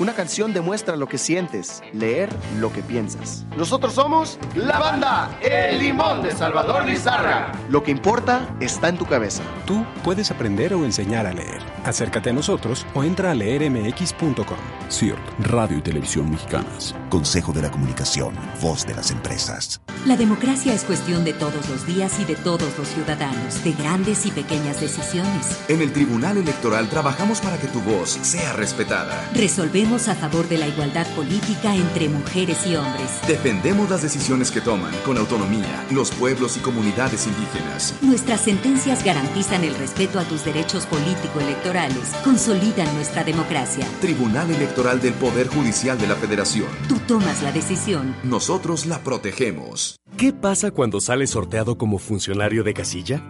[0.00, 3.44] Una canción demuestra lo que sientes, leer lo que piensas.
[3.54, 7.52] Nosotros somos la banda El Limón de Salvador Lizarra.
[7.68, 9.42] Lo que importa está en tu cabeza.
[9.66, 11.60] Tú puedes aprender o enseñar a leer.
[11.84, 14.56] Acércate a nosotros o entra a leermx.com.
[14.88, 16.94] CIRT, Radio y Televisión Mexicanas.
[17.10, 19.82] Consejo de la Comunicación, voz de las empresas.
[20.06, 24.24] La democracia es cuestión de todos los días y de todos los ciudadanos, de grandes
[24.24, 25.60] y pequeñas decisiones.
[25.68, 29.28] En el Tribunal Electoral trabajamos para que tu voz sea respetada.
[29.34, 33.10] Resolvemos a favor de la igualdad política entre mujeres y hombres.
[33.26, 37.94] Defendemos las decisiones que toman con autonomía los pueblos y comunidades indígenas.
[38.00, 43.84] Nuestras sentencias garantizan el respeto a tus derechos político-electorales, consolidan nuestra democracia.
[44.00, 46.68] Tribunal Electoral del Poder Judicial de la Federación.
[46.88, 48.14] Tú tomas la decisión.
[48.22, 49.96] Nosotros la protegemos.
[50.16, 53.24] ¿Qué pasa cuando sales sorteado como funcionario de casilla?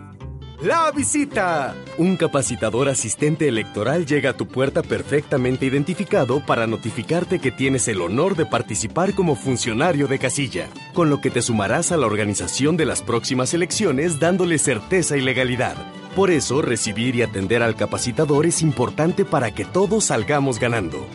[0.62, 1.75] La visita.
[1.96, 8.03] Un capacitador asistente electoral llega a tu puerta perfectamente identificado para notificarte que tienes el
[8.03, 12.77] honor de participar como funcionario de casilla, con lo que te sumarás a la organización
[12.77, 15.77] de las próximas elecciones dándole certeza y legalidad.
[16.14, 21.06] Por eso, recibir y atender al capacitador es importante para que todos salgamos ganando.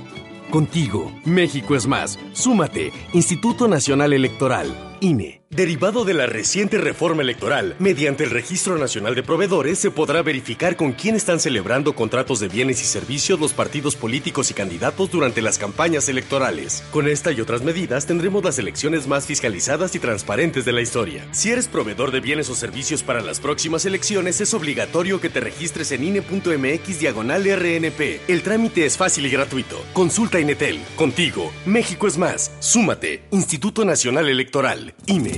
[0.49, 2.17] Contigo, México es más.
[2.33, 5.45] Súmate, Instituto Nacional Electoral, INE.
[5.55, 10.75] Derivado de la reciente reforma electoral, mediante el Registro Nacional de Proveedores se podrá verificar
[10.75, 15.41] con quién están celebrando contratos de bienes y servicios los partidos políticos y candidatos durante
[15.41, 16.83] las campañas electorales.
[16.91, 21.25] Con esta y otras medidas tendremos las elecciones más fiscalizadas y transparentes de la historia.
[21.31, 25.39] Si eres proveedor de bienes o servicios para las próximas elecciones, es obligatorio que te
[25.39, 28.19] registres en INE.mx diagonal RNP.
[28.27, 29.81] El trámite es fácil y gratuito.
[29.93, 30.79] Consulta Inetel.
[30.97, 32.51] Contigo, México es más.
[32.59, 33.23] Súmate.
[33.31, 34.84] Instituto Nacional Electoral.
[35.05, 35.37] INE.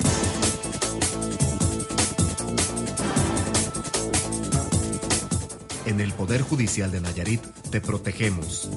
[5.85, 7.41] En el Poder Judicial de Nayarit
[7.71, 8.69] te protegemos.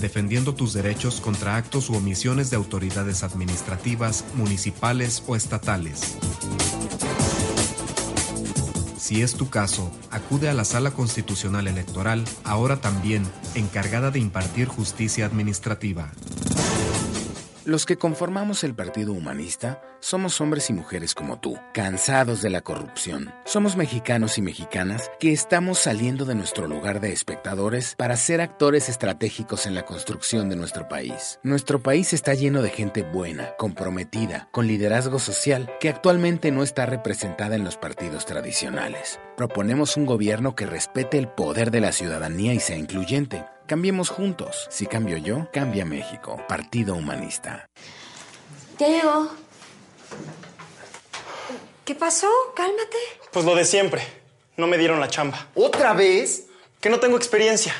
[0.00, 6.16] Defendiendo tus derechos contra actos u omisiones de autoridades administrativas, municipales o estatales.
[8.98, 13.24] Si es tu caso, acude a la Sala Constitucional Electoral, ahora también
[13.56, 16.12] encargada de impartir justicia administrativa.
[17.70, 22.62] Los que conformamos el Partido Humanista somos hombres y mujeres como tú, cansados de la
[22.62, 23.32] corrupción.
[23.44, 28.88] Somos mexicanos y mexicanas que estamos saliendo de nuestro lugar de espectadores para ser actores
[28.88, 31.38] estratégicos en la construcción de nuestro país.
[31.44, 36.86] Nuestro país está lleno de gente buena, comprometida, con liderazgo social, que actualmente no está
[36.86, 39.20] representada en los partidos tradicionales.
[39.36, 43.44] Proponemos un gobierno que respete el poder de la ciudadanía y sea incluyente.
[43.70, 44.66] Cambiemos juntos.
[44.68, 46.42] Si cambio yo, cambia México.
[46.48, 47.68] Partido Humanista.
[48.80, 49.30] Ya llegó.
[51.84, 52.26] ¿Qué pasó?
[52.56, 52.96] Cálmate.
[53.30, 54.02] Pues lo de siempre.
[54.56, 55.46] No me dieron la chamba.
[55.54, 56.48] ¿Otra vez?
[56.80, 57.72] Que no tengo experiencia.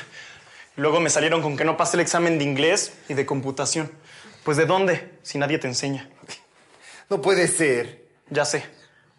[0.77, 3.91] Luego me salieron con que no pasé el examen de inglés y de computación.
[4.45, 5.19] Pues ¿de dónde?
[5.23, 6.09] Si nadie te enseña.
[7.09, 8.07] No puede ser.
[8.29, 8.63] Ya sé.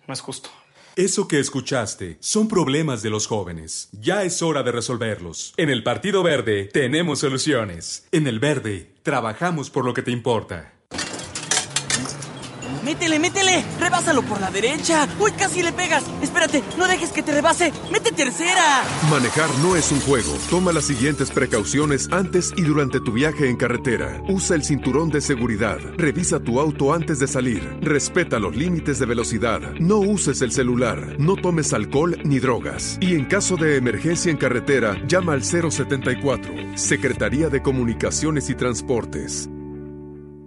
[0.06, 0.48] No es justo.
[0.96, 3.88] Eso que escuchaste son problemas de los jóvenes.
[3.92, 5.54] Ya es hora de resolverlos.
[5.56, 8.06] En el Partido Verde tenemos soluciones.
[8.12, 10.74] En el Verde trabajamos por lo que te importa.
[12.84, 13.64] ¡Métele, métele!
[13.78, 15.08] ¡Rebásalo por la derecha!
[15.20, 16.04] ¡Uy, casi le pegas!
[16.20, 17.72] Espérate, no dejes que te rebase.
[17.92, 18.82] ¡Mete tercera!
[19.10, 20.32] Manejar no es un juego.
[20.50, 24.20] Toma las siguientes precauciones antes y durante tu viaje en carretera.
[24.28, 25.78] Usa el cinturón de seguridad.
[25.96, 27.62] Revisa tu auto antes de salir.
[27.80, 29.60] Respeta los límites de velocidad.
[29.78, 31.16] No uses el celular.
[31.18, 32.98] No tomes alcohol ni drogas.
[33.00, 36.52] Y en caso de emergencia en carretera, llama al 074.
[36.74, 39.48] Secretaría de Comunicaciones y Transportes.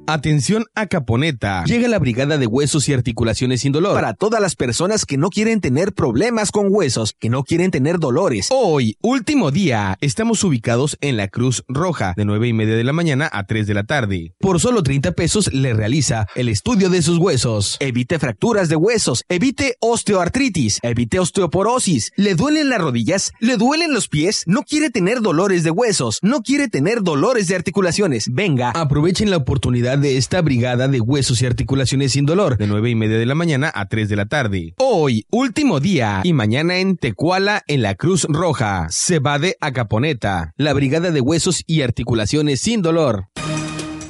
[0.08, 1.64] Atención a Caponeta.
[1.66, 5.30] Llega la Brigada de Huesos y Articulaciones sin Dolor para todas las personas que no
[5.30, 8.50] quieren tener problemas con huesos, que no quieren tener dolores.
[8.52, 12.94] Hoy, último día, estamos ubicados en la Cruz Roja, de 9 y media de la
[12.94, 14.36] mañana a 3 de la tarde.
[14.40, 17.78] Por solo 30 pesos le realiza el estudio de sus huesos.
[17.80, 22.12] Evite fracturas de huesos, evite osteoartritis, evite osteoporosis.
[22.16, 23.32] ¿Le duelen las rodillas?
[23.40, 24.44] ¿Le duelen los pies?
[24.46, 26.20] ¿No quiere tener dolores de huesos?
[26.22, 28.30] ¿No quiere tener dolores de articulaciones?
[28.32, 32.90] Venga, aprovechen la oportunidad de esta brigada de huesos y articulaciones sin dolor, de 9
[32.90, 34.74] y media de la mañana a 3 de la tarde.
[34.78, 38.88] Hoy, último día, y mañana en Tecuala, en la Cruz Roja.
[38.90, 43.28] Se va de Acaponeta, la brigada de huesos y articulaciones sin dolor.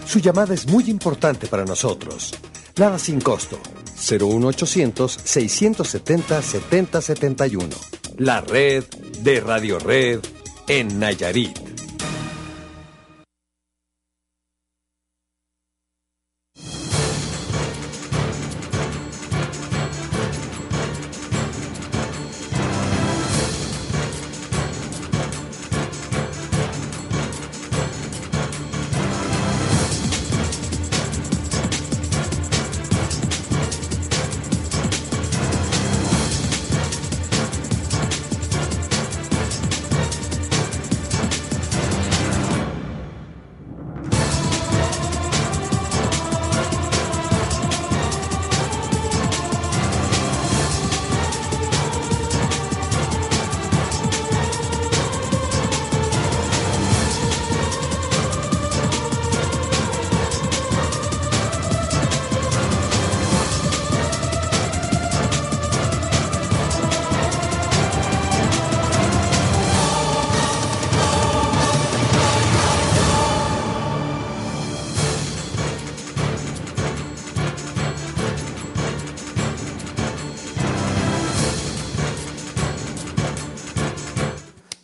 [0.06, 2.34] Su llamada es muy importante para nosotros.
[2.78, 3.60] Nada sin costo.
[3.96, 7.70] 01800 670 7071.
[8.18, 8.84] La red
[9.22, 10.20] de Radio Red
[10.68, 11.75] en Nayarit.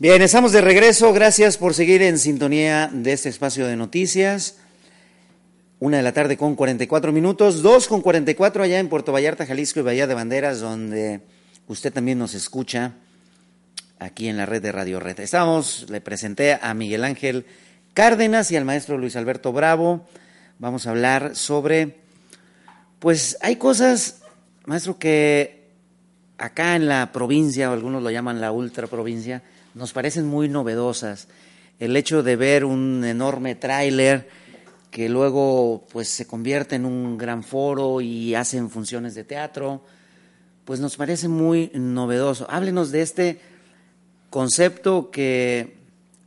[0.02, 1.14] Bien, estamos de regreso.
[1.14, 4.58] Gracias por seguir en sintonía de este espacio de noticias.
[5.78, 9.80] Una de la tarde con 44 minutos, dos con 44 allá en Puerto Vallarta, Jalisco
[9.80, 11.22] y Bahía de Banderas, donde
[11.68, 12.94] usted también nos escucha
[14.00, 15.20] aquí en la red de Radio Red.
[15.20, 17.46] Estamos, le presenté a Miguel Ángel
[17.94, 20.08] Cárdenas y al maestro Luis Alberto Bravo.
[20.58, 21.98] Vamos a hablar sobre,
[22.98, 24.24] pues hay cosas,
[24.66, 25.70] maestro, que
[26.40, 29.44] acá en la provincia, o algunos lo llaman la ultra provincia,
[29.74, 31.28] nos parecen muy novedosas.
[31.80, 34.30] El hecho de ver un enorme tráiler
[34.92, 39.84] que luego pues se convierte en un gran foro y hacen funciones de teatro,
[40.66, 42.46] pues nos parece muy novedoso.
[42.50, 43.40] Háblenos de este
[44.30, 45.78] concepto que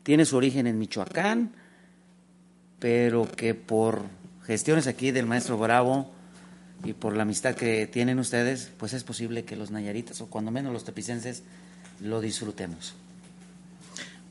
[0.03, 1.53] tiene su origen en Michoacán,
[2.79, 4.03] pero que por
[4.45, 6.11] gestiones aquí del maestro Bravo
[6.85, 10.51] y por la amistad que tienen ustedes, pues es posible que los nayaritas o cuando
[10.51, 11.43] menos los tepicenses
[12.01, 12.95] lo disfrutemos.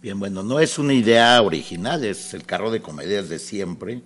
[0.03, 4.01] Bien, bueno, no es una idea original, es el carro de comedias de siempre,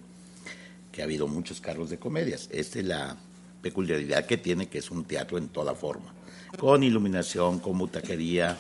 [0.91, 2.49] que ha habido muchos carros de comedias.
[2.51, 3.17] Esta es la
[3.63, 6.13] peculiaridad que tiene, que es un teatro en toda forma,
[6.59, 8.59] con iluminación, con butaquería,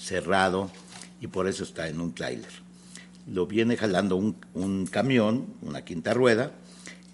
[0.00, 0.70] cerrado,
[1.20, 2.48] y por eso está en un tráiler.
[3.26, 6.52] Lo viene jalando un, un camión, una quinta rueda,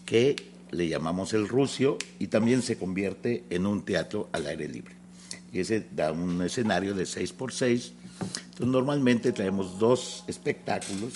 [0.07, 0.37] que
[0.71, 4.95] le llamamos el Rucio, y también se convierte en un teatro al aire libre.
[5.53, 11.15] Y ese da un escenario de 6 por 6 entonces, normalmente traemos dos espectáculos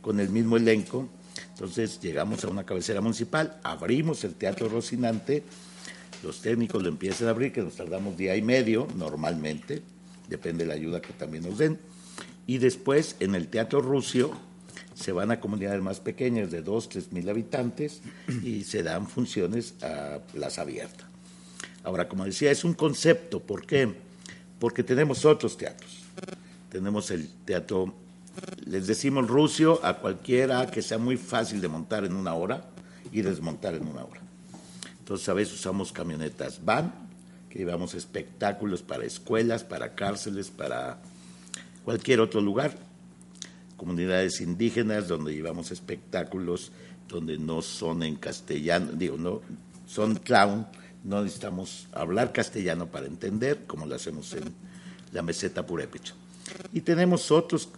[0.00, 1.08] con el mismo elenco.
[1.52, 5.42] Entonces llegamos a una cabecera municipal, abrimos el Teatro Rocinante,
[6.22, 9.82] los técnicos lo empiezan a abrir, que nos tardamos día y medio normalmente,
[10.28, 11.78] depende de la ayuda que también nos den.
[12.46, 14.32] Y después en el Teatro Rusio
[14.94, 18.00] se van a comunidades más pequeñas de 2, 3 mil habitantes
[18.42, 21.08] y se dan funciones a plaza abierta.
[21.84, 23.40] Ahora, como decía, es un concepto.
[23.40, 23.94] ¿Por qué?
[24.60, 26.00] Porque tenemos otros teatros
[26.70, 27.92] tenemos el teatro,
[28.64, 32.64] les decimos Rusio a cualquiera que sea muy fácil de montar en una hora
[33.12, 34.20] y desmontar en una hora.
[35.00, 36.92] Entonces a veces usamos camionetas van,
[37.50, 40.98] que llevamos espectáculos para escuelas, para cárceles, para
[41.84, 42.78] cualquier otro lugar.
[43.76, 46.70] Comunidades indígenas donde llevamos espectáculos
[47.08, 49.40] donde no son en castellano, digo, no,
[49.88, 50.68] son clown,
[51.04, 54.52] no necesitamos hablar castellano para entender, como lo hacemos en
[55.12, 56.14] la meseta purépecha.
[56.72, 57.68] Y tenemos otros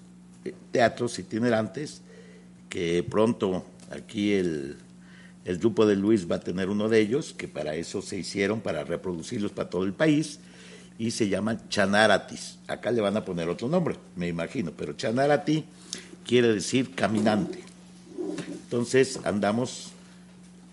[0.44, 2.02] eh, teatros itinerantes
[2.68, 4.76] que pronto aquí el,
[5.44, 8.60] el grupo de Luis va a tener uno de ellos, que para eso se hicieron,
[8.60, 10.40] para reproducirlos para todo el país,
[10.98, 12.58] y se llaman Chanaratis.
[12.68, 15.64] Acá le van a poner otro nombre, me imagino, pero Chanarati
[16.24, 17.60] quiere decir caminante.
[18.64, 19.90] Entonces andamos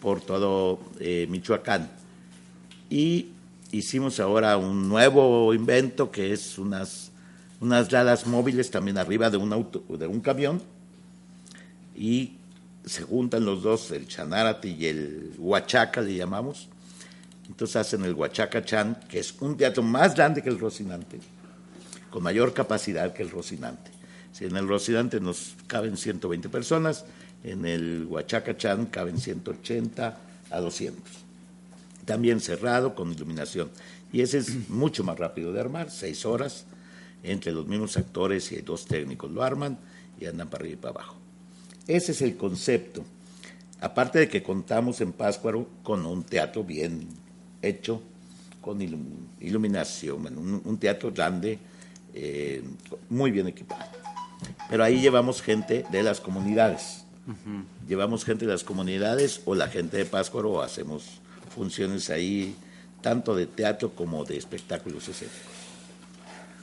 [0.02, 1.90] por todo eh, Michoacán.
[2.90, 3.30] Y
[3.72, 7.10] hicimos ahora un nuevo invento que es unas
[7.62, 10.62] unas ladas móviles también arriba de un auto, de un camión,
[11.96, 12.34] y
[12.86, 16.70] se juntan los dos, el Chanarati y el Huachaca le llamamos.
[17.48, 21.20] Entonces hacen el Huachaca Chan, que es un teatro más grande que el Rocinante,
[22.10, 23.92] con mayor capacidad que el Rocinante.
[24.32, 27.06] Si en el Rocinante nos caben 120 personas,
[27.44, 30.18] en el Huachaca Chan caben 180
[30.52, 31.29] a 200.
[32.10, 33.70] También cerrado, con iluminación.
[34.12, 36.66] Y ese es mucho más rápido de armar, seis horas
[37.22, 39.78] entre los mismos actores y dos técnicos lo arman
[40.20, 41.18] y andan para arriba y para abajo.
[41.86, 43.06] Ese es el concepto.
[43.80, 47.08] Aparte de que contamos en Páscuaro con un teatro bien
[47.62, 48.02] hecho,
[48.60, 51.60] con iluminación, un, teatro grande,
[52.16, 52.64] eh,
[53.08, 53.92] muy bien equipado.
[54.68, 57.06] Pero ahí llevamos gente de las comunidades.
[57.88, 61.19] Llevamos gente de las comunidades o la gente de Páscuaro o hacemos
[61.50, 62.56] funciones ahí,
[63.02, 65.40] tanto de teatro como de espectáculos escénicos.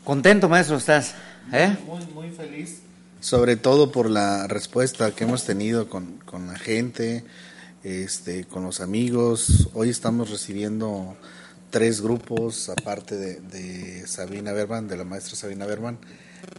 [0.05, 1.15] Contento, maestro, estás.
[1.53, 1.77] ¿eh?
[1.87, 2.81] Muy, muy feliz.
[3.21, 7.25] Sobre todo por la respuesta que hemos tenido con, con la gente,
[7.83, 9.69] este, con los amigos.
[9.75, 11.17] Hoy estamos recibiendo
[11.71, 15.99] tres grupos, aparte de, de, Sabina Berman, de la maestra Sabina Berman,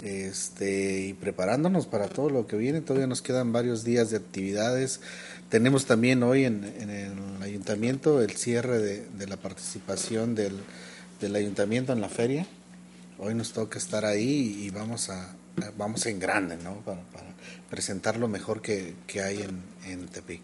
[0.01, 2.81] este, y preparándonos para todo lo que viene.
[2.81, 5.01] Todavía nos quedan varios días de actividades.
[5.49, 10.57] Tenemos también hoy en, en el ayuntamiento el cierre de, de la participación del,
[11.21, 12.45] del ayuntamiento en la feria
[13.19, 15.35] hoy nos toca estar ahí y vamos a
[15.75, 16.75] vamos en grande, ¿no?
[16.81, 17.01] Para,
[17.69, 20.41] presentar lo mejor que, hay en, en, Tepic.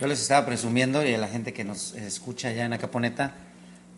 [0.00, 3.34] Yo les estaba presumiendo y a la gente que nos escucha ya en Acaponeta,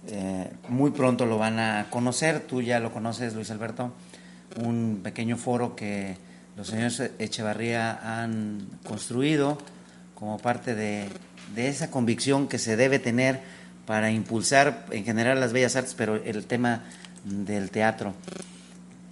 [0.09, 3.93] eh, muy pronto lo van a conocer, tú ya lo conoces, Luis Alberto,
[4.57, 6.17] un pequeño foro que
[6.57, 9.59] los señores Echevarría han construido
[10.15, 11.09] como parte de,
[11.55, 13.41] de esa convicción que se debe tener
[13.87, 16.83] para impulsar en general las bellas artes, pero el tema
[17.25, 18.15] del teatro.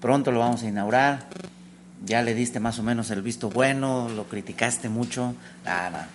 [0.00, 1.26] Pronto lo vamos a inaugurar.
[2.04, 5.34] Ya le diste más o menos el visto bueno, lo criticaste mucho.
[5.64, 6.08] Nada,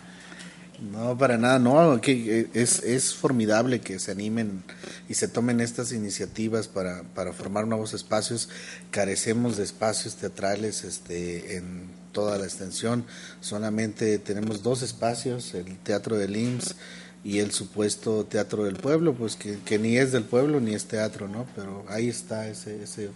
[0.80, 4.64] No, para nada, no, que eh, es, es formidable que se animen
[5.10, 8.50] y se tomen estas iniciativas para, para formar nuevos espacios.
[8.92, 13.06] Carecemos de espacios teatrales este, en toda la extensión,
[13.42, 16.76] solamente tenemos dos espacios, el Teatro del IMSS
[17.24, 20.86] y el supuesto teatro del pueblo, pues que, que, ni es del pueblo ni es
[20.86, 21.46] teatro, ¿no?
[21.56, 23.10] Pero ahí está ese, ese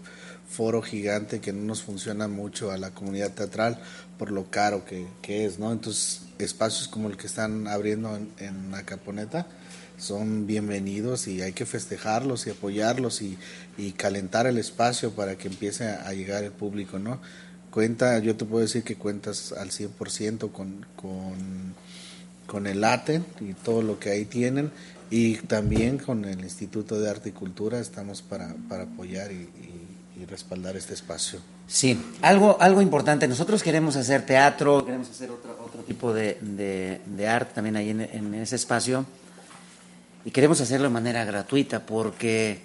[0.52, 3.80] foro gigante que no nos funciona mucho a la comunidad teatral
[4.18, 5.72] por lo caro que, que es, ¿no?
[5.72, 9.48] Entonces, espacios como el que están abriendo en, en Acaponeta
[9.98, 13.38] son bienvenidos y hay que festejarlos y apoyarlos y,
[13.78, 17.22] y calentar el espacio para que empiece a llegar el público, ¿no?
[17.70, 21.74] Cuenta, yo te puedo decir que cuentas al 100% con, con
[22.52, 24.72] con el ATEN y todo lo que ahí tienen
[25.10, 29.48] y también con el Instituto de Arte y Cultura estamos para, para apoyar y
[30.26, 31.40] respaldar este espacio.
[31.68, 33.28] Sí, algo, algo importante.
[33.28, 38.34] Nosotros queremos hacer teatro, queremos hacer otro, otro tipo de, de, arte también ahí en,
[38.36, 39.06] ese espacio
[40.26, 42.62] y queremos hacerlo de manera gratuita porque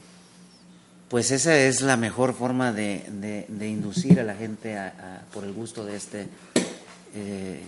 [1.08, 3.04] pues esa es la mejor forma de,
[3.48, 6.26] de, inducir a la gente a, por el gusto de este
[7.14, 7.60] eh,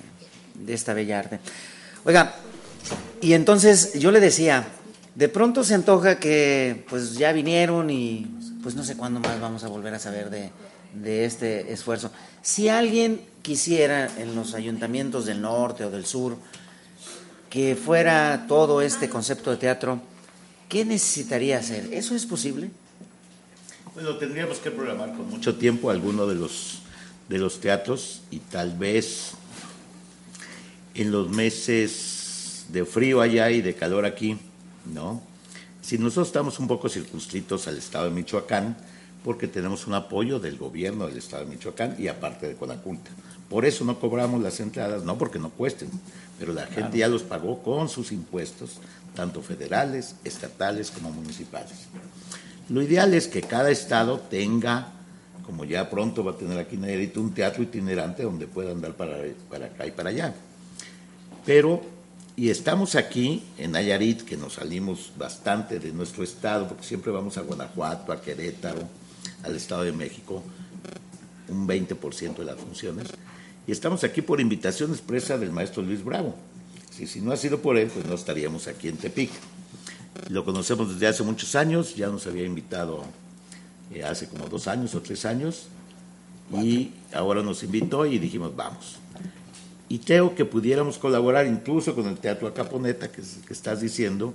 [0.54, 1.38] de esta bella arte.
[2.04, 2.34] Oiga,
[3.20, 4.66] y entonces yo le decía,
[5.18, 8.24] de pronto se antoja que pues ya vinieron y
[8.62, 10.52] pues no sé cuándo más vamos a volver a saber de,
[10.94, 12.12] de este esfuerzo.
[12.40, 16.36] Si alguien quisiera en los ayuntamientos del norte o del sur
[17.50, 20.00] que fuera todo este concepto de teatro,
[20.68, 21.92] ¿qué necesitaría hacer?
[21.92, 22.70] ¿Eso es posible?
[23.94, 26.82] Bueno, tendríamos que programar con mucho tiempo alguno de los,
[27.28, 29.32] de los teatros y tal vez
[30.94, 34.38] en los meses de frío allá y de calor aquí,
[34.92, 35.22] ¿no?
[35.80, 38.76] Si nosotros estamos un poco circunscritos al estado de Michoacán,
[39.24, 43.10] porque tenemos un apoyo del gobierno del estado de Michoacán y aparte de Conaculta.
[43.48, 45.88] Por eso no cobramos las entradas, no porque no cuesten,
[46.38, 48.78] pero la gente ya los pagó con sus impuestos,
[49.14, 51.86] tanto federales, estatales como municipales.
[52.68, 54.88] Lo ideal es que cada estado tenga,
[55.46, 59.16] como ya pronto va a tener aquí Nayarit, un teatro itinerante donde pueda andar para,
[59.48, 60.34] para acá y para allá.
[61.46, 61.80] Pero,
[62.38, 67.36] y estamos aquí en Nayarit, que nos salimos bastante de nuestro estado, porque siempre vamos
[67.36, 68.82] a Guanajuato, a Querétaro,
[69.42, 70.44] al Estado de México,
[71.48, 73.08] un 20% de las funciones.
[73.66, 76.36] Y estamos aquí por invitación expresa del maestro Luis Bravo.
[76.90, 79.32] Si, si no ha sido por él, pues no estaríamos aquí en Tepic.
[80.28, 83.02] Lo conocemos desde hace muchos años, ya nos había invitado
[83.92, 85.66] eh, hace como dos años o tres años,
[86.52, 88.98] y ahora nos invitó y dijimos, vamos.
[89.88, 94.34] Y creo que pudiéramos colaborar incluso con el Teatro Acaponeta, que, que estás diciendo,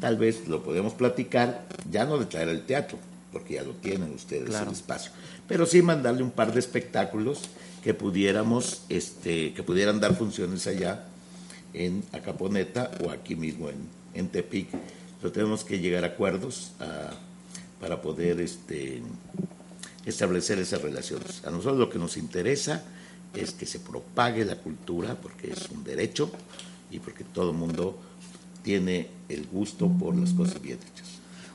[0.00, 2.98] tal vez lo podemos platicar, ya no de traer el teatro,
[3.32, 4.70] porque ya lo tienen ustedes claro.
[4.70, 5.12] el espacio,
[5.46, 7.42] pero sí mandarle un par de espectáculos
[7.82, 11.04] que pudiéramos, este, que pudieran dar funciones allá
[11.74, 13.76] en Acaponeta o aquí mismo en,
[14.14, 14.68] en Tepic.
[15.20, 17.10] Pero tenemos que llegar a acuerdos a,
[17.80, 19.02] para poder este,
[20.06, 21.44] establecer esas relaciones.
[21.44, 22.84] A nosotros lo que nos interesa
[23.34, 26.30] es que se propague la cultura, porque es un derecho
[26.90, 27.98] y porque todo el mundo
[28.62, 31.08] tiene el gusto por las cosas bien hechas.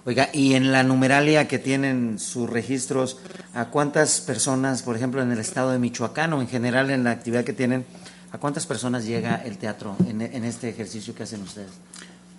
[0.05, 3.17] Oiga, y en la numeralia que tienen sus registros,
[3.53, 7.11] ¿a cuántas personas, por ejemplo, en el estado de Michoacán o en general en la
[7.11, 7.85] actividad que tienen,
[8.31, 11.71] a cuántas personas llega el teatro en, en este ejercicio que hacen ustedes?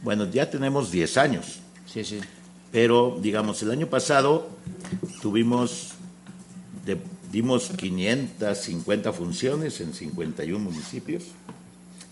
[0.02, 1.60] Bueno, ya tenemos 10 años.
[1.86, 2.20] Sí, sí.
[2.72, 4.48] Pero, digamos, el año pasado
[5.22, 5.92] tuvimos,
[6.84, 6.98] de,
[7.30, 11.24] dimos 550 funciones en 51 municipios,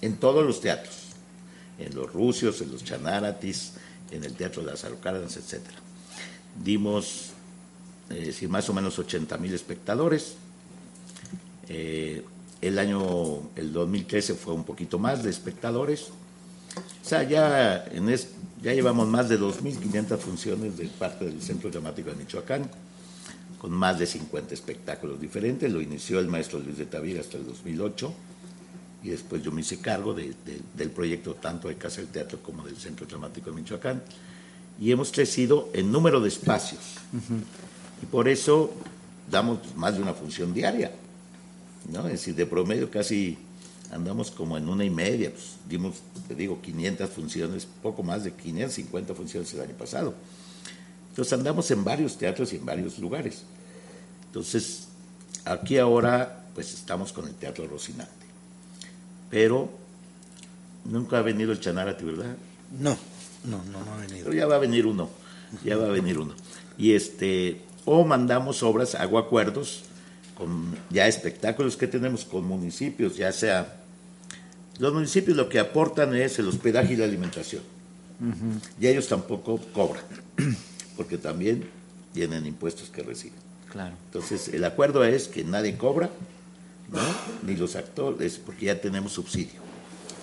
[0.03, 0.95] en todos los teatros,
[1.79, 3.73] en los rusios, en los chanaratis,
[4.11, 5.63] en el Teatro de las Cárdenas, etc.
[6.63, 7.31] Dimos
[8.11, 10.35] eh, más o menos 80 mil espectadores.
[11.69, 12.23] Eh,
[12.61, 16.09] el año, el 2013 fue un poquito más de espectadores.
[17.05, 18.29] O sea, ya, en es,
[18.63, 22.71] ya llevamos más de 2.500 funciones de parte del Centro Dramático de Michoacán,
[23.59, 25.73] con más de 50 espectáculos diferentes.
[25.73, 28.15] Lo inició el maestro Luis de Tavira hasta el 2008
[29.03, 32.41] y después yo me hice cargo de, de, del proyecto tanto de Casa del Teatro
[32.43, 34.03] como del Centro Dramático de Michoacán
[34.81, 36.83] y hemos crecido en número de espacios
[37.13, 38.03] uh -huh.
[38.03, 38.73] y por eso
[39.31, 40.93] damos más de una función diaria,
[41.91, 42.07] ¿no?
[42.07, 43.39] Es decir, de promedio casi
[43.91, 45.97] andamos como en una y media, pues dimos,
[46.29, 50.15] te digo, 500 funciones, poco más de 550 funciones el año pasado.
[51.17, 53.45] Entonces andamos en varios teatros y en varios lugares.
[54.27, 54.89] Entonces,
[55.47, 58.27] aquí ahora, pues estamos con el Teatro Rocinante
[59.31, 59.69] pero
[60.85, 62.37] nunca ha venido el Chanarati, ¿verdad?
[62.79, 62.97] No,
[63.45, 64.25] no, no, no ha venido.
[64.25, 65.11] Pero ya va a venir uno,
[65.65, 66.35] ya va a venir uno.
[66.79, 69.83] Y este, o mandamos obras, hago acuerdos
[70.37, 73.81] con ya espectáculos que tenemos con municipios, ya sea,
[74.79, 77.63] los municipios lo que aportan es el hospedaje y la alimentación.
[78.21, 78.61] Uh -huh.
[78.81, 80.05] Y ellos tampoco cobran,
[80.97, 81.69] porque también
[82.13, 83.39] tienen impuestos que reciben.
[83.71, 83.95] Claro.
[84.07, 86.11] Entonces, el acuerdo es que nadie cobra,
[86.91, 87.01] ¿no?
[87.43, 89.61] ni los actores, porque ya tenemos subsidio.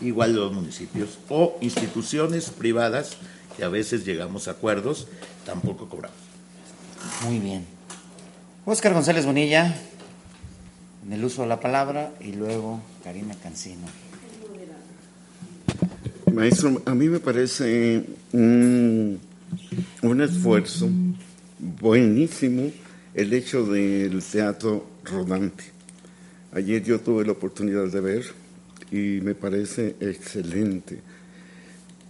[0.02, 3.18] Igual los municipios o instituciones privadas,
[3.56, 5.08] que a veces llegamos a acuerdos,
[5.46, 6.18] tampoco cobramos.
[7.24, 7.66] Muy bien.
[8.66, 9.78] Oscar González Bonilla,
[11.06, 13.86] en el uso de la palabra, y luego Karina Cancino.
[16.34, 19.20] Maestro, a mí me parece un,
[20.02, 20.90] un esfuerzo
[21.80, 22.72] buenísimo
[23.14, 25.64] el hecho del teatro rodante.
[26.52, 28.26] Ayer yo tuve la oportunidad de ver
[28.92, 31.00] y me parece excelente.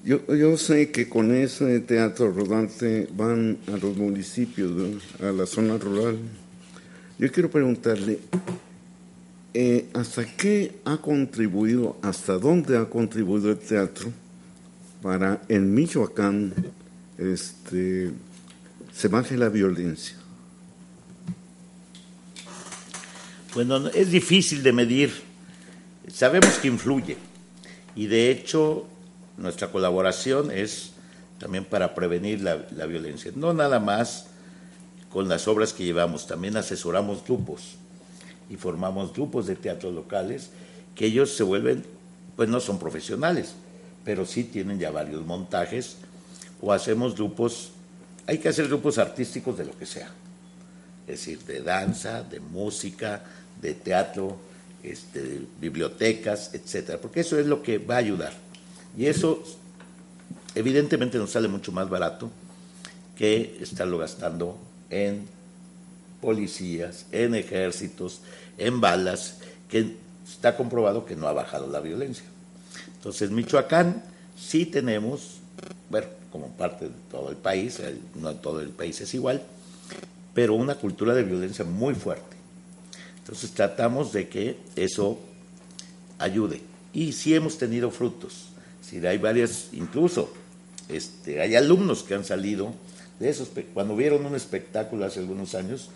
[0.04, 5.78] Yo, yo sé que con ese teatro rodante van a los municipios, a la zona
[5.78, 6.18] rural.
[7.18, 8.20] Yo quiero preguntarle,
[9.54, 14.12] eh, ¿hasta qué ha contribuido, hasta dónde ha contribuido el teatro
[15.02, 16.54] para en Michoacán
[17.18, 18.12] este,
[18.94, 20.18] se baje la violencia?
[23.54, 25.14] Bueno, es difícil de medir.
[26.12, 27.18] Sabemos que influye.
[27.96, 28.88] Y de hecho,
[29.38, 30.92] nuestra colaboración es
[31.38, 33.32] también para prevenir la, la violencia.
[33.36, 34.28] No nada más
[35.12, 37.76] con las obras que llevamos, también asesoramos grupos
[38.50, 40.50] y formamos grupos de teatro locales
[40.96, 41.84] que ellos se vuelven,
[42.36, 43.54] pues no son profesionales,
[44.04, 45.98] pero sí tienen ya varios montajes
[46.64, 47.72] o hacemos grupos,
[48.26, 50.10] hay que hacer grupos artísticos de lo que sea,
[51.06, 53.22] es decir, de danza, de música,
[53.62, 54.38] de teatro,
[54.82, 58.34] este, bibliotecas, etcétera, porque eso es lo que va a ayudar.
[58.98, 59.44] Y eso
[60.56, 62.32] evidentemente nos sale mucho más barato
[63.18, 64.58] que estarlo gastando
[64.90, 65.26] en
[66.22, 68.22] policías, en ejércitos,
[68.58, 69.40] en balas,
[69.70, 72.26] que está comprobado que no ha bajado la violencia.
[72.96, 74.02] Entonces, Michoacán
[74.38, 75.40] sí tenemos,
[75.90, 77.80] bueno, como parte de todo el país,
[78.16, 79.44] no todo el país es igual,
[80.34, 82.36] pero una cultura de violencia muy fuerte.
[83.20, 85.20] Entonces tratamos de que eso
[86.18, 86.62] ayude.
[86.92, 88.48] Y sí hemos tenido frutos.
[88.82, 90.34] Si hay varias, incluso
[90.90, 92.74] este, hay alumnos que han salido
[93.20, 95.90] de esos, cuando vieron un espectáculo hace algunos años,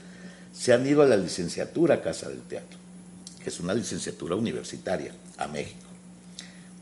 [0.54, 2.78] se han ido a la licenciatura Casa del Teatro,
[3.44, 5.88] que es una licenciatura universitaria, a México.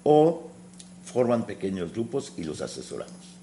[0.03, 0.49] O
[1.05, 3.34] forman pequeños grupos y los asesoramos.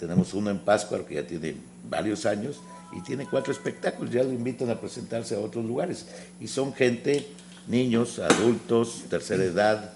[0.00, 1.56] Tenemos uno en Pascua que ya tiene
[1.88, 6.06] varios años y tiene cuatro espectáculos, ya lo invitan a presentarse a otros lugares.
[6.40, 7.28] Y son gente,
[7.68, 9.92] niños, adultos, tercera edad,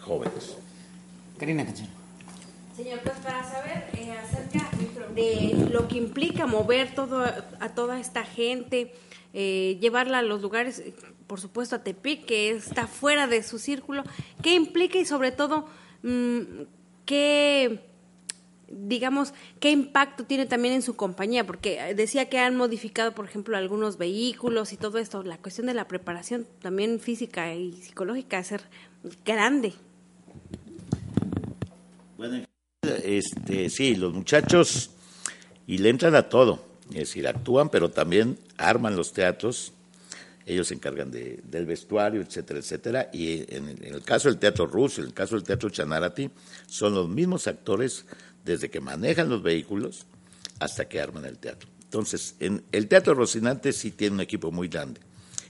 [0.00, 0.56] jóvenes.
[1.38, 1.88] Karina Canción.
[2.76, 4.70] Señor, pues para saber eh, acerca
[5.12, 8.94] de lo que implica mover todo a toda esta gente,
[9.34, 10.84] eh, llevarla a los lugares,
[11.26, 14.04] por supuesto a Tepic, que está fuera de su círculo,
[14.40, 15.66] ¿qué implica y sobre todo
[16.04, 16.62] mm,
[17.06, 17.95] qué
[18.68, 23.56] digamos, qué impacto tiene también en su compañía, porque decía que han modificado, por ejemplo,
[23.56, 28.62] algunos vehículos y todo esto, la cuestión de la preparación también física y psicológica, ser
[29.24, 29.74] grande.
[32.16, 32.44] Bueno,
[33.04, 34.90] este, sí, los muchachos
[35.66, 39.72] y le entran a todo, es decir, actúan, pero también arman los teatros,
[40.46, 44.66] ellos se encargan de, del vestuario, etcétera, etcétera, y en en el, caso del teatro
[44.66, 46.30] ruso, en el caso del teatro Chanarati,
[46.66, 48.06] son los mismos actores
[48.46, 50.06] desde que manejan los vehículos
[50.60, 51.68] hasta que arman el teatro.
[51.82, 55.00] Entonces, en el teatro Rocinante sí tiene un equipo muy grande,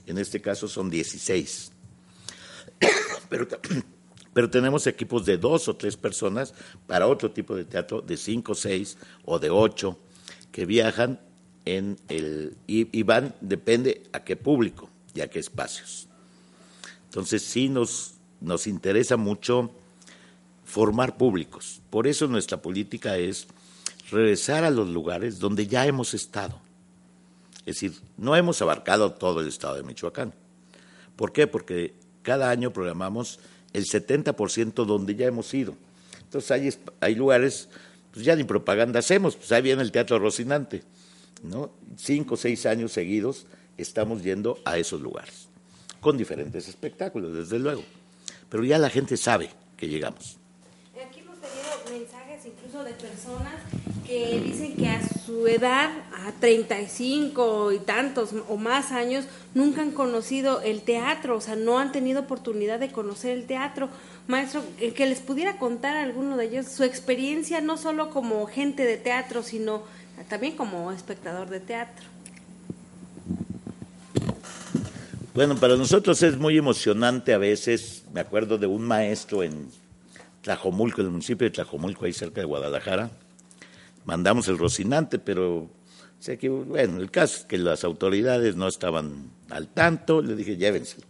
[0.05, 1.71] en este caso son 16,
[4.33, 6.53] pero tenemos equipos de dos o tres personas
[6.87, 9.97] para otro tipo de teatro, de cinco, seis o de ocho,
[10.51, 11.19] que viajan
[11.65, 16.07] en el, y, y, van, depende a qué público y a qué espacios.
[17.05, 19.71] Entonces sí nos, nos interesa mucho
[20.67, 21.81] formar públicos.
[21.89, 23.47] Por eso nuestra política es
[24.11, 26.59] regresar a los lugares donde ya hemos estado.
[27.65, 30.33] Es decir, no hemos abarcado todo el estado de Michoacán.
[31.15, 31.47] ¿Por qué?
[31.47, 33.39] Porque cada año programamos
[33.73, 35.73] el 70% donde ya hemos ido.
[36.21, 37.69] Entonces hay, hay lugares,
[38.11, 40.83] pues ya ni propaganda hacemos, pues ahí viene el Teatro Rocinante,
[41.43, 41.71] ¿no?
[41.95, 43.45] Cinco o seis años seguidos
[43.77, 45.47] estamos yendo a esos lugares,
[46.01, 47.83] con diferentes espectáculos, desde luego.
[48.49, 50.37] Pero ya la gente sabe que llegamos.
[51.05, 52.45] Aquí hemos tenido mensajes
[52.83, 53.53] de personas
[54.05, 55.89] que dicen que a su edad,
[56.25, 61.79] a 35 y tantos o más años, nunca han conocido el teatro, o sea, no
[61.79, 63.89] han tenido oportunidad de conocer el teatro.
[64.27, 68.85] Maestro, que les pudiera contar a alguno de ellos su experiencia, no solo como gente
[68.85, 69.83] de teatro, sino
[70.29, 72.05] también como espectador de teatro.
[75.33, 79.69] Bueno, para nosotros es muy emocionante a veces, me acuerdo de un maestro en
[80.47, 83.11] Tlajomulco, el municipio de Tlajomulco, ahí cerca de Guadalajara,
[84.05, 85.69] mandamos el Rocinante, pero
[86.19, 90.55] sé que, bueno, el caso es que las autoridades no estaban al tanto, le dije,
[90.55, 91.05] llévenselo.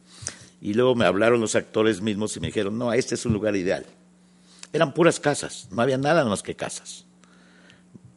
[0.60, 3.56] Y luego me hablaron los actores mismos y me dijeron, no, este es un lugar
[3.56, 3.86] ideal.
[4.74, 7.06] Eran puras casas, no había nada más que casas,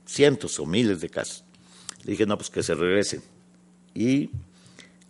[0.06, 1.44] cientos o miles de casas.
[2.04, 3.22] Le dije, no, pues que se regresen.
[3.94, 4.30] Y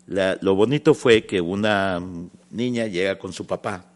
[0.09, 2.03] lo bonito fue que una
[2.51, 3.90] niña llega con su papá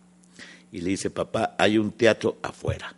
[0.75, 2.93] y le dice, papá, hay un teatro afuera.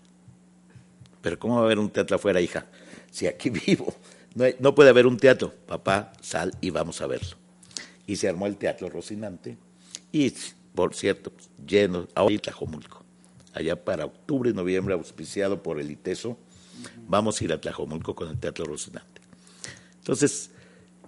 [1.21, 2.65] Pero ¿cómo va a haber un teatro afuera, hija?
[3.11, 3.95] Si aquí vivo,
[4.35, 5.53] no, no puede haber un teatro.
[5.67, 7.37] Papá, sal y vamos a verlo.
[8.07, 9.59] Y se armó el teatro Rocinante
[10.11, 10.33] y,
[10.75, 11.35] por cierto,
[11.67, 13.05] lleno, ahora Tlajomulco.
[13.53, 16.39] allá para octubre, noviembre, auspiciado por el ITESO.
[17.07, 19.21] Vamos a ir a Tlajomulco con el Teatro Rocinante.
[19.99, 20.49] Entonces,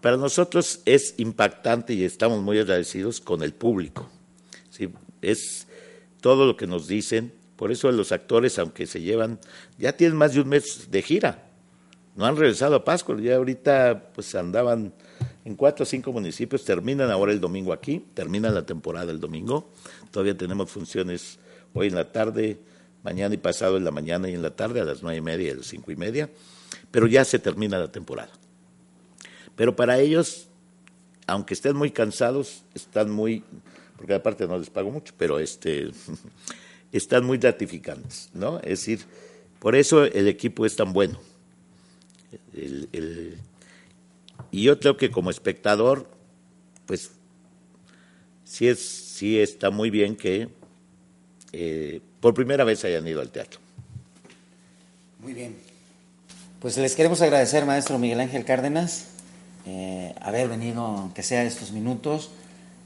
[0.02, 4.10] para nosotros es impactante y estamos muy agradecidos con el público.
[4.68, 4.90] ¿sí?
[5.22, 5.67] Es
[6.20, 7.32] todo lo que nos dicen.
[7.56, 9.38] Por eso los actores, aunque se llevan,
[9.78, 11.44] ya tienen más de un mes de gira.
[12.14, 14.92] No han regresado a Pascua, ya ahorita pues andaban
[15.44, 19.70] en cuatro o cinco municipios, terminan ahora el domingo aquí, termina la temporada el domingo.
[20.10, 21.38] Todavía tenemos funciones
[21.74, 22.58] hoy en la tarde,
[23.02, 25.48] mañana y pasado en la mañana y en la tarde, a las nueve y media
[25.48, 26.28] y a las cinco y media,
[26.90, 28.32] pero ya se termina la temporada.
[29.56, 30.48] Pero para ellos,
[31.26, 33.44] aunque estén muy cansados, están muy,
[33.98, 35.90] porque aparte no les pago mucho, pero este,
[36.92, 38.58] están muy gratificantes, ¿no?
[38.60, 39.00] Es decir,
[39.58, 41.20] por eso el equipo es tan bueno.
[44.50, 46.08] y yo creo que como espectador,
[46.86, 47.10] pues
[48.44, 50.48] sí, es, sí está muy bien que
[51.52, 53.60] eh, por primera vez hayan ido al teatro.
[55.20, 55.56] Muy bien.
[56.60, 59.06] Pues les queremos agradecer, maestro Miguel Ángel Cárdenas,
[59.66, 62.30] eh, haber venido, aunque sea estos minutos.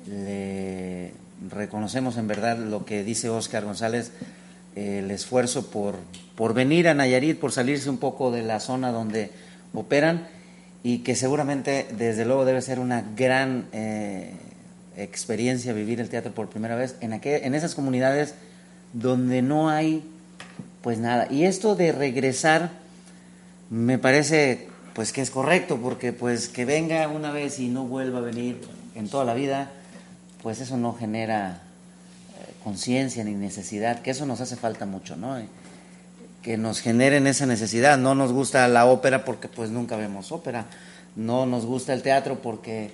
[0.06, 1.12] Le
[1.50, 4.12] reconocemos en verdad lo que dice Oscar González,
[4.74, 5.96] el esfuerzo por,
[6.34, 9.30] por venir a Nayarit, por salirse un poco de la zona donde
[9.74, 10.26] operan
[10.82, 14.32] y que seguramente, desde luego, debe ser una gran eh,
[14.96, 18.34] experiencia vivir el teatro por primera vez en, en esas comunidades
[18.92, 20.02] donde no hay
[20.82, 21.28] pues nada.
[21.30, 22.70] Y esto de regresar
[23.70, 28.18] me parece pues que es correcto, porque pues que venga una vez y no vuelva
[28.18, 28.60] a venir
[28.94, 29.70] en toda la vida,
[30.42, 31.62] pues eso no genera
[32.40, 35.38] eh, conciencia ni necesidad, que eso nos hace falta mucho, ¿no?
[35.38, 35.46] Eh,
[36.42, 37.96] que nos generen esa necesidad.
[37.96, 40.66] No nos gusta la ópera porque pues nunca vemos ópera,
[41.16, 42.90] no nos gusta el teatro porque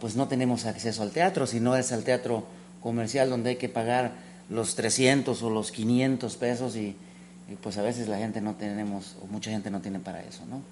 [0.00, 2.44] pues no tenemos acceso al teatro, sino es al teatro
[2.80, 4.12] comercial donde hay que pagar
[4.48, 6.96] los 300 o los 500 pesos y,
[7.62, 10.62] pues a veces la gente no tenemos, o mucha gente no tiene para eso, ¿no?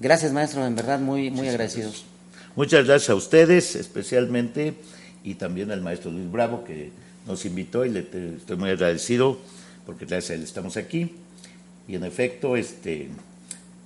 [0.00, 2.04] Gracias, maestro, en verdad muy, muy agradecidos.
[2.56, 4.74] Muchas gracias a ustedes, especialmente,
[5.24, 6.90] y también al maestro Luis Bravo, que
[7.26, 9.38] nos invitó y le estoy muy agradecido,
[9.86, 11.16] porque gracias a él estamos aquí.
[11.88, 13.08] Y en efecto, este,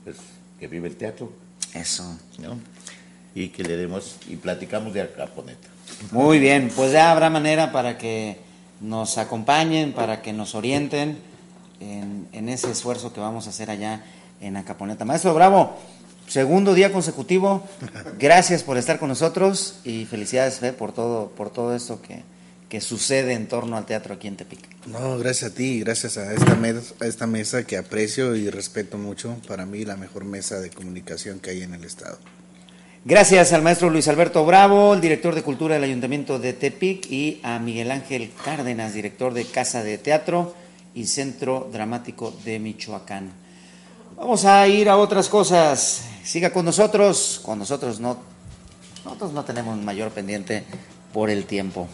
[0.05, 0.17] pues,
[0.59, 1.33] que vive el teatro.
[1.75, 2.19] Eso.
[2.39, 2.59] ¿no?
[3.35, 5.69] Y que le demos, y platicamos de Acaponeta.
[6.11, 8.39] Muy bien, pues ya habrá manera para que
[8.81, 11.19] nos acompañen, para que nos orienten
[11.81, 14.05] en, en ese esfuerzo que vamos a hacer allá
[14.41, 15.05] en Acaponeta.
[15.05, 15.79] Maestro Bravo,
[16.27, 17.67] segundo día consecutivo,
[18.19, 22.23] gracias por estar con nosotros y felicidades Fe, por todo, por todo esto que,
[22.69, 24.61] que sucede en torno al teatro aquí en Tepic.
[24.87, 28.99] No, gracias a ti, gracias a esta, mesa, a esta mesa que aprecio y respeto
[28.99, 32.19] mucho, para mí la mejor mesa de comunicación que hay en el Estado.
[33.05, 37.39] Gracias al maestro Luis Alberto Bravo, el director de Cultura del Ayuntamiento de Tepic, y
[37.45, 40.57] a Miguel Ángel Cárdenas, director de Casa de Teatro
[40.93, 43.31] y Centro Dramático de Michoacán.
[44.17, 46.03] Vamos a ir a otras cosas.
[46.25, 47.39] Siga con nosotros.
[47.45, 48.17] Con nosotros no,
[49.05, 50.65] nosotros no tenemos mayor pendiente
[51.13, 51.87] por el tiempo.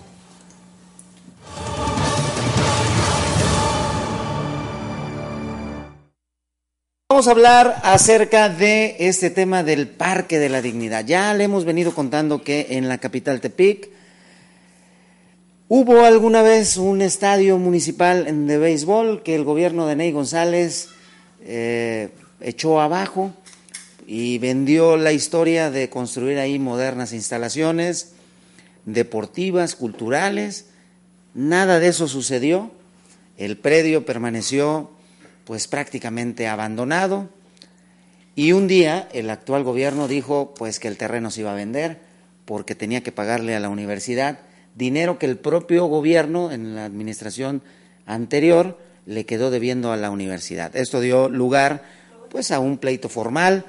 [7.10, 11.04] Vamos a hablar acerca de este tema del Parque de la Dignidad.
[11.04, 13.90] Ya le hemos venido contando que en la capital Tepic
[15.66, 20.91] hubo alguna vez un estadio municipal de béisbol que el gobierno de Ney González
[21.44, 23.32] eh, echó abajo
[24.06, 28.12] y vendió la historia de construir ahí modernas instalaciones
[28.84, 30.66] deportivas, culturales.
[31.34, 32.72] Nada de eso sucedió.
[33.36, 34.90] El predio permaneció
[35.44, 37.28] pues prácticamente abandonado.
[38.34, 42.00] Y un día el actual gobierno dijo pues que el terreno se iba a vender
[42.44, 44.40] porque tenía que pagarle a la universidad
[44.74, 47.62] dinero que el propio gobierno en la administración
[48.06, 50.74] anterior le quedó debiendo a la universidad.
[50.76, 51.82] Esto dio lugar
[52.30, 53.64] pues a un pleito formal.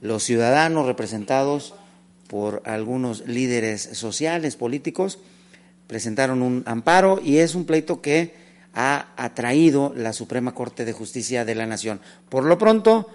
[0.00, 1.74] Los ciudadanos representados
[2.28, 5.18] por algunos líderes sociales, políticos,
[5.86, 8.34] presentaron un amparo y es un pleito que
[8.74, 12.00] ha atraído la Suprema Corte de Justicia de la Nación.
[12.28, 13.08] Por lo pronto,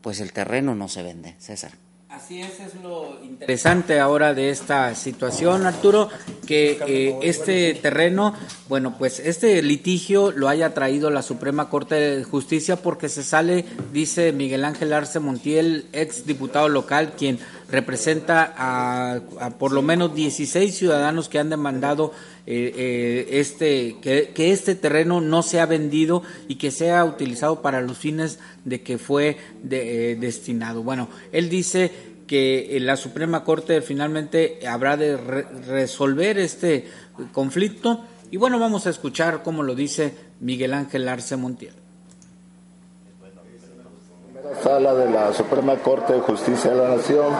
[0.00, 1.72] pues el terreno no se vende, César.
[2.18, 6.08] Así es, es lo interesante ahora de esta situación, Arturo,
[6.48, 8.34] que eh, este terreno,
[8.68, 13.64] bueno, pues este litigio lo haya traído la Suprema Corte de Justicia porque se sale,
[13.92, 17.38] dice Miguel Ángel Arce Montiel, ex diputado local, quien
[17.70, 22.12] representa a, por lo menos 16 ciudadanos que han demandado
[22.46, 27.82] eh, eh, este que, que, este terreno no sea vendido y que sea utilizado para
[27.82, 30.82] los fines de que fue de, destinado.
[30.82, 31.92] Bueno, él dice
[32.28, 36.86] que la Suprema Corte finalmente habrá de resolver este
[37.32, 38.04] conflicto.
[38.30, 41.74] Y bueno, vamos a escuchar cómo lo dice Miguel Ángel Arce Montiel.
[44.62, 47.32] Sala de la Suprema Corte de Justicia de la Nación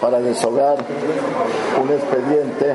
[0.00, 0.78] para deshogar
[1.82, 2.74] un expediente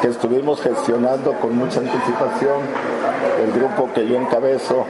[0.00, 2.62] que estuvimos gestionando con mucha anticipación
[3.42, 4.84] el grupo que yo encabezo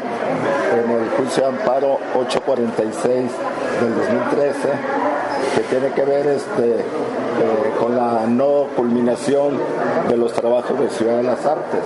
[0.73, 3.31] en el juicio de amparo 846
[3.81, 4.69] del 2013
[5.55, 6.83] que tiene que ver este, eh,
[7.79, 9.59] con la no culminación
[10.09, 11.81] de los trabajos de Ciudad de las Artes,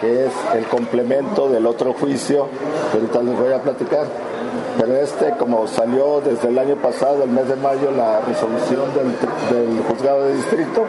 [0.00, 2.48] que es el complemento del otro juicio
[2.90, 4.06] que ahorita les voy a platicar.
[4.78, 9.56] Pero este, como salió desde el año pasado, el mes de mayo, la resolución del,
[9.56, 10.84] del juzgado de distrito,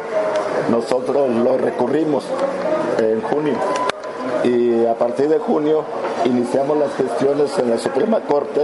[0.69, 2.25] nosotros lo recurrimos
[2.99, 3.55] en junio.
[4.43, 5.83] Y a partir de junio
[6.25, 8.61] iniciamos las gestiones en la Suprema Corte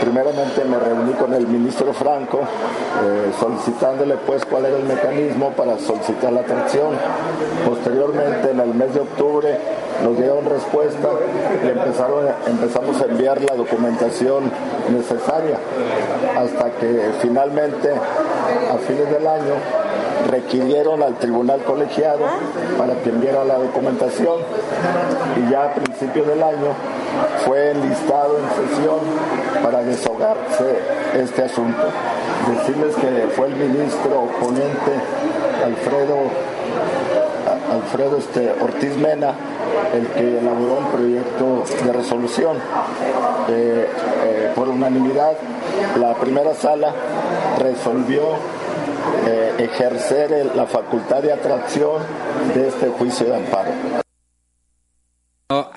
[0.00, 5.78] primeramente me reuní con el ministro Franco eh, solicitándole pues cuál era el mecanismo para
[5.78, 6.90] solicitar la atracción.
[7.66, 9.58] Posteriormente en el mes de octubre
[10.02, 11.08] nos dieron respuesta
[11.64, 14.50] y empezaron, empezamos a enviar la documentación
[14.90, 15.58] necesaria
[16.36, 19.54] hasta que finalmente a fines del año
[20.30, 22.24] requirieron al tribunal colegiado
[22.78, 24.38] para que enviara la documentación
[25.36, 26.74] y ya a principios del año
[27.44, 29.00] fue enlistado en sesión
[29.62, 30.78] para desahogarse
[31.14, 31.82] este asunto.
[32.56, 34.92] Decirles que fue el ministro ponente
[35.64, 36.16] Alfredo,
[37.72, 39.34] Alfredo este, Ortiz Mena
[39.94, 42.56] el que elaboró un proyecto de resolución.
[43.48, 43.88] Eh,
[44.24, 45.32] eh, por unanimidad,
[45.98, 46.92] la primera sala
[47.58, 48.22] resolvió
[49.26, 52.02] eh, ejercer la facultad de atracción
[52.54, 54.03] de este juicio de amparo.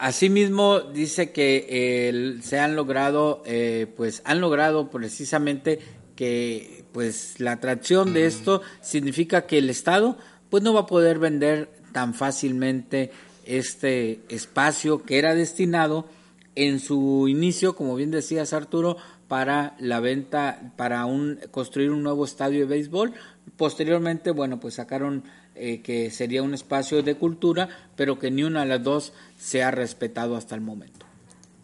[0.08, 5.80] Asimismo dice que se han logrado, eh, pues han logrado precisamente
[6.16, 10.18] que, pues la atracción de esto significa que el Estado,
[10.50, 13.12] pues no va a poder vender tan fácilmente
[13.46, 16.08] este espacio que era destinado
[16.56, 18.96] en su inicio, como bien decías Arturo,
[19.28, 23.14] para la venta, para un, construir un nuevo estadio de béisbol.
[23.58, 25.26] Posteriormente, bueno, pues sacaron
[25.60, 29.64] eh, que sería un espacio de cultura, pero que ni una de las dos se
[29.64, 31.06] ha respetado hasta el momento.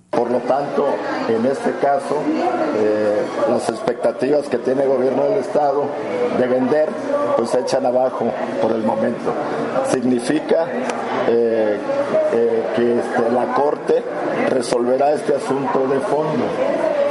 [0.10, 0.88] Por lo tanto,
[1.28, 2.22] en este caso,
[2.78, 5.86] eh, las expectativas que tiene el gobierno del Estado
[6.40, 6.90] de vender,
[7.36, 8.32] pues se echan abajo
[8.62, 9.34] por el momento.
[9.92, 10.68] Significa
[11.28, 11.80] eh,
[12.76, 14.04] que este, la Corte
[14.50, 16.46] resolverá este asunto de fondo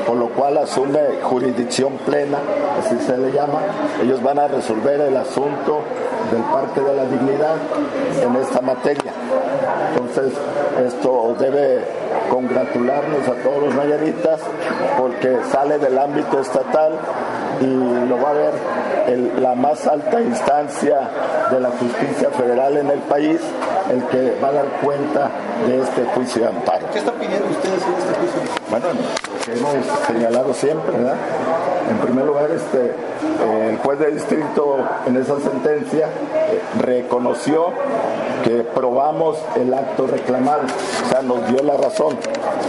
[0.07, 2.39] por lo cual asume jurisdicción plena,
[2.79, 3.61] así se le llama.
[4.03, 5.81] Ellos van a resolver el asunto
[6.31, 7.57] del Parque de la Dignidad
[8.23, 9.13] en esta materia.
[9.91, 10.33] Entonces,
[10.87, 11.85] esto debe
[12.31, 14.41] congratularnos a todos los nayaritas
[14.99, 16.93] porque sale del ámbito estatal
[17.61, 17.67] y
[18.09, 18.53] lo va a ver
[19.17, 21.11] la más alta instancia
[21.51, 23.41] de la justicia federal en el país,
[23.91, 25.31] el que va a dar cuenta
[25.67, 26.87] de este juicio de amparo.
[26.93, 28.41] ¿Qué están pidiendo ustedes en este juicio?
[28.71, 28.87] Bueno,
[29.45, 31.17] que hemos señalado siempre, ¿verdad?
[31.91, 37.73] En primer lugar, este, eh, el juez de distrito en esa sentencia eh, reconoció
[38.45, 42.17] que probamos el acto reclamado, o sea, nos dio la razón.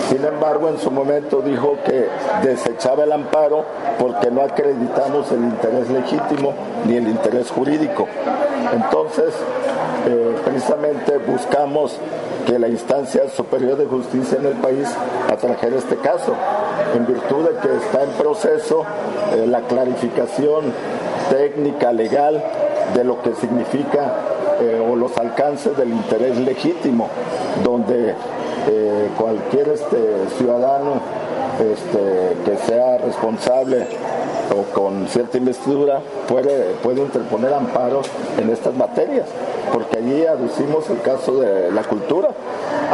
[0.10, 2.08] Sin embargo, en su momento dijo que
[2.44, 3.66] desechaba el amparo
[4.00, 6.54] porque no acreditamos el interés legítimo
[6.86, 8.08] ni el interés jurídico.
[8.74, 9.34] Entonces,
[10.08, 11.98] eh, precisamente buscamos
[12.46, 14.88] que la instancia superior de justicia en el país
[15.32, 16.34] atrajera este caso,
[16.96, 18.84] en virtud de que está en proceso
[19.34, 20.74] eh, la clarificación
[21.30, 22.44] técnica, legal,
[22.94, 24.12] de lo que significa
[24.80, 27.10] o los alcances del interés legítimo,
[27.64, 28.16] donde
[28.68, 29.98] eh, cualquier este,
[30.38, 31.02] ciudadano
[31.60, 33.86] este, que sea responsable
[34.56, 38.08] o con cierta investidura puede, puede interponer amparos
[38.40, 39.28] en estas materias,
[39.72, 42.30] porque allí aducimos el caso de la cultura,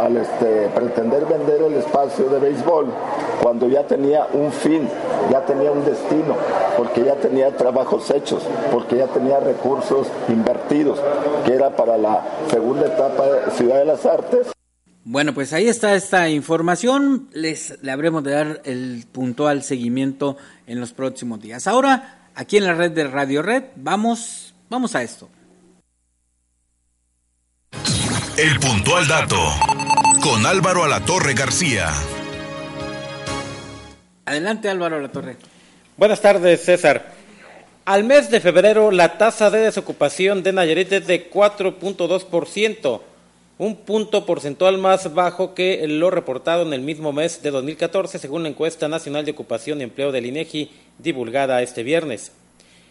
[0.00, 2.86] al este, pretender vender el espacio de béisbol
[3.42, 4.88] cuando ya tenía un fin,
[5.30, 6.36] ya tenía un destino,
[6.76, 8.42] porque ya tenía trabajos hechos,
[8.72, 10.98] porque ya tenía recursos invertidos,
[11.44, 14.46] que era para la segunda etapa de Ciudad de las Artes.
[15.04, 17.28] Bueno, pues ahí está esta información.
[17.32, 20.36] Les le habremos de dar el puntual seguimiento
[20.66, 21.66] en los próximos días.
[21.66, 25.28] Ahora, aquí en la red de Radio Red, vamos, vamos a esto.
[28.36, 29.36] El puntual dato
[30.20, 31.88] con Álvaro Alatorre García.
[34.26, 35.36] Adelante Álvaro Alatorre.
[35.96, 37.12] Buenas tardes, César.
[37.84, 43.00] Al mes de febrero, la tasa de desocupación de Nayarit es de 4.2%,
[43.58, 48.42] un punto porcentual más bajo que lo reportado en el mismo mes de 2014, según
[48.42, 52.32] la encuesta nacional de ocupación y empleo del INEGI divulgada este viernes.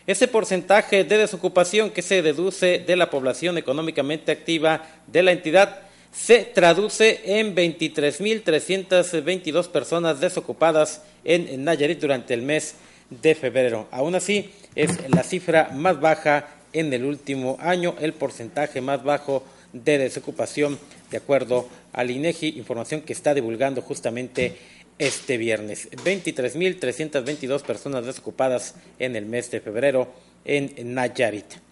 [0.07, 5.88] Ese porcentaje de desocupación que se deduce de la población económicamente activa de la entidad
[6.11, 12.73] se traduce en 23.322 personas desocupadas en Nayarit durante el mes
[13.09, 13.87] de febrero.
[13.91, 19.43] Aún así, es la cifra más baja en el último año, el porcentaje más bajo
[19.73, 20.79] de desocupación,
[21.11, 24.57] de acuerdo al INEGI, información que está divulgando justamente
[24.97, 25.89] este viernes.
[25.91, 30.11] 23.322 personas desocupadas en el mes de febrero
[30.45, 31.68] en Nayarit.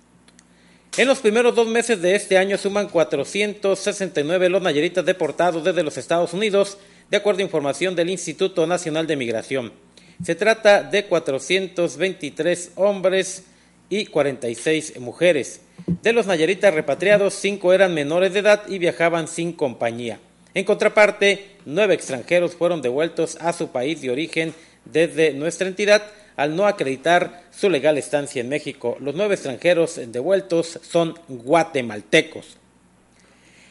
[0.98, 5.96] En los primeros dos meses de este año suman 469 los nayaritas deportados desde los
[5.96, 6.80] Estados Unidos,
[7.12, 9.74] de acuerdo a información del Instituto Nacional de Migración.
[10.24, 13.44] Se trata de 423 hombres
[13.90, 15.62] y 46 mujeres.
[16.02, 20.20] De los nayaritas repatriados, cinco eran menores de edad y viajaban sin compañía.
[20.56, 24.52] En contraparte, nueve extranjeros fueron devueltos a su país de origen
[24.84, 26.02] desde nuestra entidad
[26.38, 28.96] al no acreditar su legal estancia en México.
[29.02, 32.58] Los nueve extranjeros devueltos son guatemaltecos.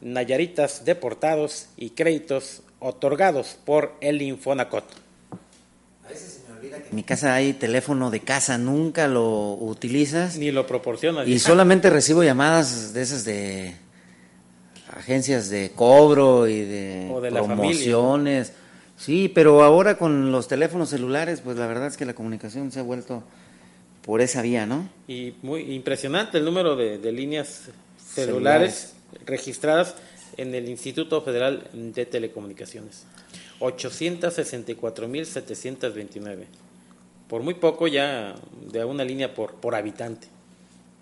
[0.00, 4.84] Nayaritas deportados y créditos otorgados por el Infonacot.
[6.04, 9.54] A veces se me olvida que en mi casa hay teléfono de casa, nunca lo
[9.54, 10.36] utilizas.
[10.36, 11.26] Ni lo proporcionas.
[11.26, 13.74] Y solamente recibo llamadas de esas de
[14.98, 18.52] agencias de cobro y de, O de la promociones.
[18.96, 22.80] Sí, pero ahora con los teléfonos celulares, pues la verdad es que la comunicación se
[22.80, 23.22] ha vuelto
[24.02, 24.88] por esa vía, ¿no?
[25.06, 27.68] Y muy impresionante el número de, de líneas
[28.04, 28.94] celulares,
[29.24, 29.94] registradas
[30.36, 33.04] en el Instituto Federal de Telecomunicaciones.
[33.60, 36.44] 864.729.
[37.28, 38.34] Por muy poco ya
[38.72, 40.26] de una línea por, por habitante.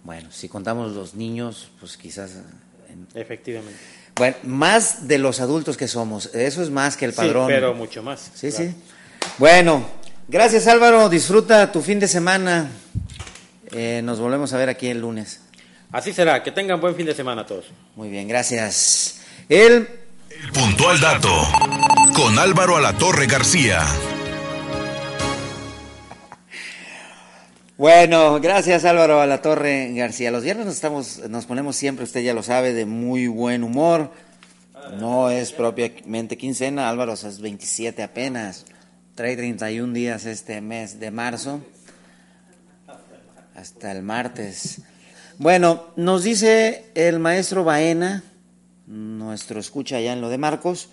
[0.04, 2.42] Bueno, si contamos los niños, pues quizás...
[3.14, 3.78] en- Efectivamente.
[4.16, 7.46] Bueno, más de los adultos que somos, eso es más que el Sí, padrón.
[7.48, 8.30] pero mucho más.
[8.34, 8.64] Sí, claro.
[8.70, 8.74] sí.
[9.38, 9.86] Bueno,
[10.28, 12.70] gracias Álvaro, disfruta tu fin de semana.
[13.72, 15.40] Eh, nos volvemos a ver aquí el lunes.
[15.92, 17.66] Así será, que tengan buen fin de semana todos.
[17.94, 19.20] Muy bien, gracias.
[19.48, 19.86] El
[20.52, 21.30] Puntual dato.
[22.14, 23.84] Con Álvaro Alatorre García.
[27.78, 30.30] Bueno, gracias Álvaro a la Torre García.
[30.30, 34.12] Los viernes nos estamos, nos ponemos siempre, usted ya lo sabe, de muy buen humor.
[34.98, 38.64] No es propiamente quincena, Álvaro, o es 27 apenas.
[39.14, 41.60] Trae 31 días este mes de marzo.
[43.54, 44.80] Hasta el martes.
[45.36, 48.24] Bueno, nos dice el maestro Baena,
[48.86, 50.88] nuestro escucha allá en lo de Marcos,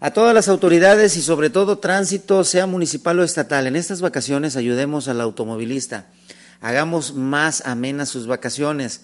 [0.00, 4.56] a todas las autoridades y sobre todo tránsito, sea municipal o estatal, en estas vacaciones
[4.56, 6.06] ayudemos al automovilista,
[6.60, 9.02] hagamos más amenas sus vacaciones,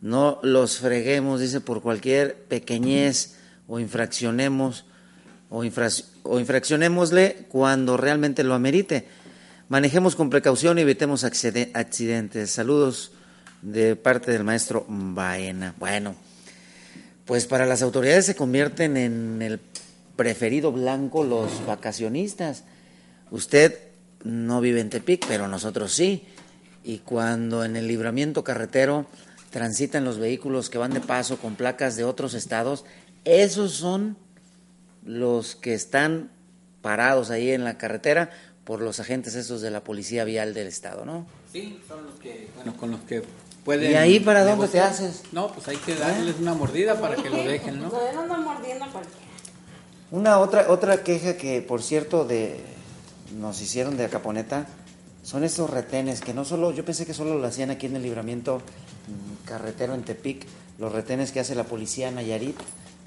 [0.00, 3.36] no los freguemos, dice, por cualquier pequeñez
[3.68, 4.86] o infraccionemos
[5.50, 9.06] o, infrac- o infraccionémosle cuando realmente lo amerite.
[9.68, 12.50] Manejemos con precaución y evitemos accidentes.
[12.50, 13.12] Saludos
[13.62, 15.74] de parte del maestro Baena.
[15.78, 16.16] Bueno,
[17.26, 19.60] pues para las autoridades se convierten en el
[20.20, 22.64] preferido blanco los vacacionistas.
[23.30, 23.78] Usted
[24.22, 26.26] no vive en Tepic, pero nosotros sí.
[26.84, 29.06] Y cuando en el libramiento carretero
[29.48, 32.84] transitan los vehículos que van de paso con placas de otros estados,
[33.24, 34.18] esos son
[35.06, 36.30] los que están
[36.82, 38.28] parados ahí en la carretera
[38.64, 41.26] por los agentes esos de la policía vial del estado, ¿no?
[41.50, 43.22] Sí, son los que, bueno, con los que
[43.64, 43.92] pueden...
[43.92, 45.22] ¿Y ahí para dónde te haces?
[45.32, 47.88] No, pues hay que darles una mordida para que lo dejen, ¿no?
[48.44, 48.84] Mordiendo.
[50.12, 52.58] Una otra otra queja que por cierto de
[53.38, 54.66] nos hicieron de Acaponeta
[55.22, 58.02] son estos retenes que no solo yo pensé que solo lo hacían aquí en el
[58.02, 60.46] libramiento mm, carretero en Tepic,
[60.78, 62.58] los retenes que hace la policía Nayarit,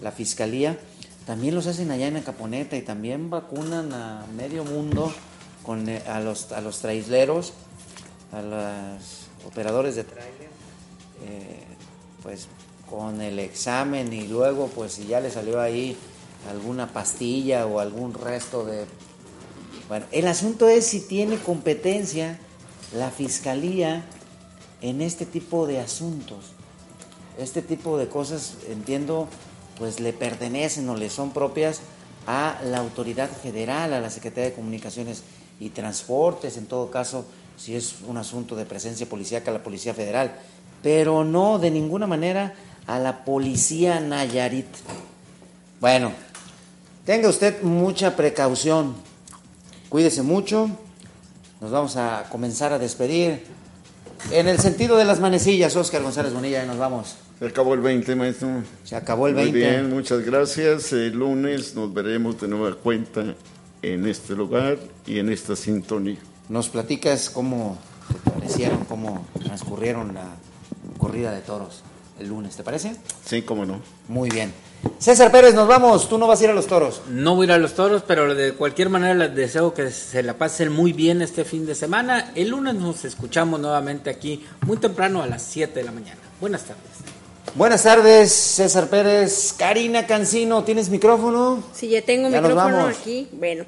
[0.01, 0.77] la fiscalía,
[1.25, 5.11] también los hacen allá en Acaponeta y también vacunan a medio mundo
[5.63, 7.51] con eh, a los a los traileros,
[8.31, 10.49] a los operadores de trailer,
[11.27, 11.63] eh,
[12.21, 12.47] pues
[12.89, 15.97] con el examen y luego pues si ya le salió ahí
[16.49, 18.85] alguna pastilla o algún resto de
[19.89, 22.39] bueno, el asunto es si tiene competencia
[22.95, 24.03] la fiscalía
[24.81, 26.53] en este tipo de asuntos.
[27.37, 29.27] Este tipo de cosas, entiendo,
[29.77, 31.81] pues le pertenecen o le son propias
[32.27, 35.23] a la autoridad federal, a la Secretaría de Comunicaciones
[35.59, 37.25] y Transportes, en todo caso,
[37.57, 40.33] si es un asunto de presencia policíaca, la Policía Federal,
[40.81, 42.55] pero no de ninguna manera
[42.87, 44.67] a la Policía Nayarit.
[45.79, 46.11] Bueno,
[47.05, 48.95] tenga usted mucha precaución,
[49.89, 50.69] cuídese mucho,
[51.61, 53.43] nos vamos a comenzar a despedir.
[54.31, 57.15] En el sentido de las manecillas, Oscar González Bonilla, ya nos vamos.
[57.39, 58.49] Se acabó el 20, maestro.
[58.85, 59.59] Se acabó el Muy 20.
[59.59, 60.93] bien, muchas gracias.
[60.93, 63.35] El lunes nos veremos de nueva cuenta
[63.81, 66.19] en este lugar y en esta sintonía.
[66.47, 67.77] Nos platicas cómo
[68.23, 70.35] te parecieron, cómo transcurrieron la
[70.97, 71.83] corrida de toros
[72.19, 72.95] el lunes, ¿te parece?
[73.25, 73.81] Sí, cómo no.
[74.07, 74.53] Muy bien.
[74.99, 76.07] César Pérez, nos vamos.
[76.09, 77.01] Tú no vas a ir a los toros.
[77.09, 80.23] No voy a ir a los toros, pero de cualquier manera les deseo que se
[80.23, 82.31] la pasen muy bien este fin de semana.
[82.35, 86.19] El lunes nos escuchamos nuevamente aquí muy temprano a las 7 de la mañana.
[86.39, 86.83] Buenas tardes.
[87.55, 89.53] Buenas tardes, César Pérez.
[89.57, 91.63] Karina Cancino, ¿tienes micrófono?
[91.73, 92.97] Sí, ya tengo Ya micrófono vamos.
[92.99, 93.27] aquí.
[93.33, 93.65] Bueno.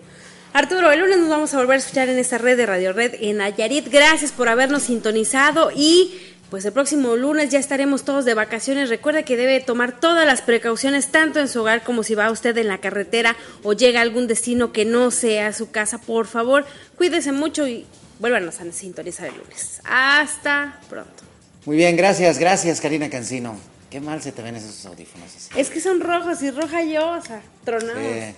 [0.53, 3.15] Arturo, el lunes nos vamos a volver a escuchar en esta red de Radio Red
[3.19, 3.89] en Nayarit.
[3.91, 6.13] Gracias por habernos sintonizado y
[6.49, 8.89] pues el próximo lunes ya estaremos todos de vacaciones.
[8.89, 12.57] Recuerda que debe tomar todas las precauciones tanto en su hogar como si va usted
[12.57, 15.97] en la carretera o llega a algún destino que no sea su casa.
[15.99, 16.65] Por favor,
[16.97, 17.85] cuídese mucho y
[18.19, 19.81] vuélvanos a sintonizar el lunes.
[19.85, 21.23] Hasta pronto.
[21.65, 23.57] Muy bien, gracias, gracias, Karina Cancino.
[23.89, 25.35] Qué mal se te ven esos audífonos.
[25.35, 25.49] así.
[25.59, 28.01] Es que son rojos y roja yo, o sea, tronados.
[28.01, 28.35] Sí,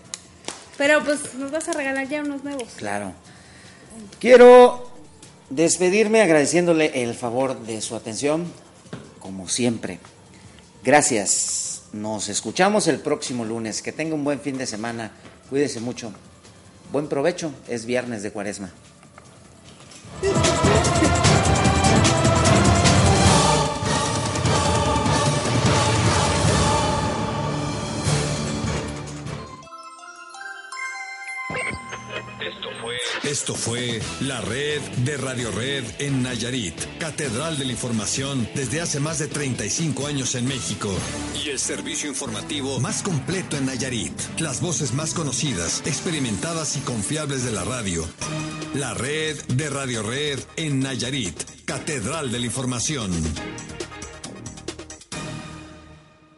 [0.78, 2.70] Pero pues nos vas a regalar ya unos nuevos.
[2.78, 3.14] claro.
[4.20, 4.87] Quiero
[5.50, 8.46] despedirme agradeciéndole el favor de su atención,
[9.20, 10.00] como siempre.
[10.84, 11.84] Gracias.
[11.94, 13.82] Nos escuchamos el próximo lunes.
[13.82, 15.12] Que tenga un buen fin de semana.
[15.50, 16.12] Cuídese mucho.
[16.92, 17.52] Buen provecho.
[17.68, 18.72] Es viernes de cuaresma.
[33.38, 39.00] Esto fue la red de Radio Red en Nayarit, Catedral de la Información desde hace
[39.00, 40.92] más de 35 años en México.
[41.46, 44.12] Y el servicio informativo más completo en Nayarit.
[44.40, 48.04] Las voces más conocidas, experimentadas y confiables de la radio.
[48.74, 53.12] La red de Radio Red en Nayarit, Catedral de la Información.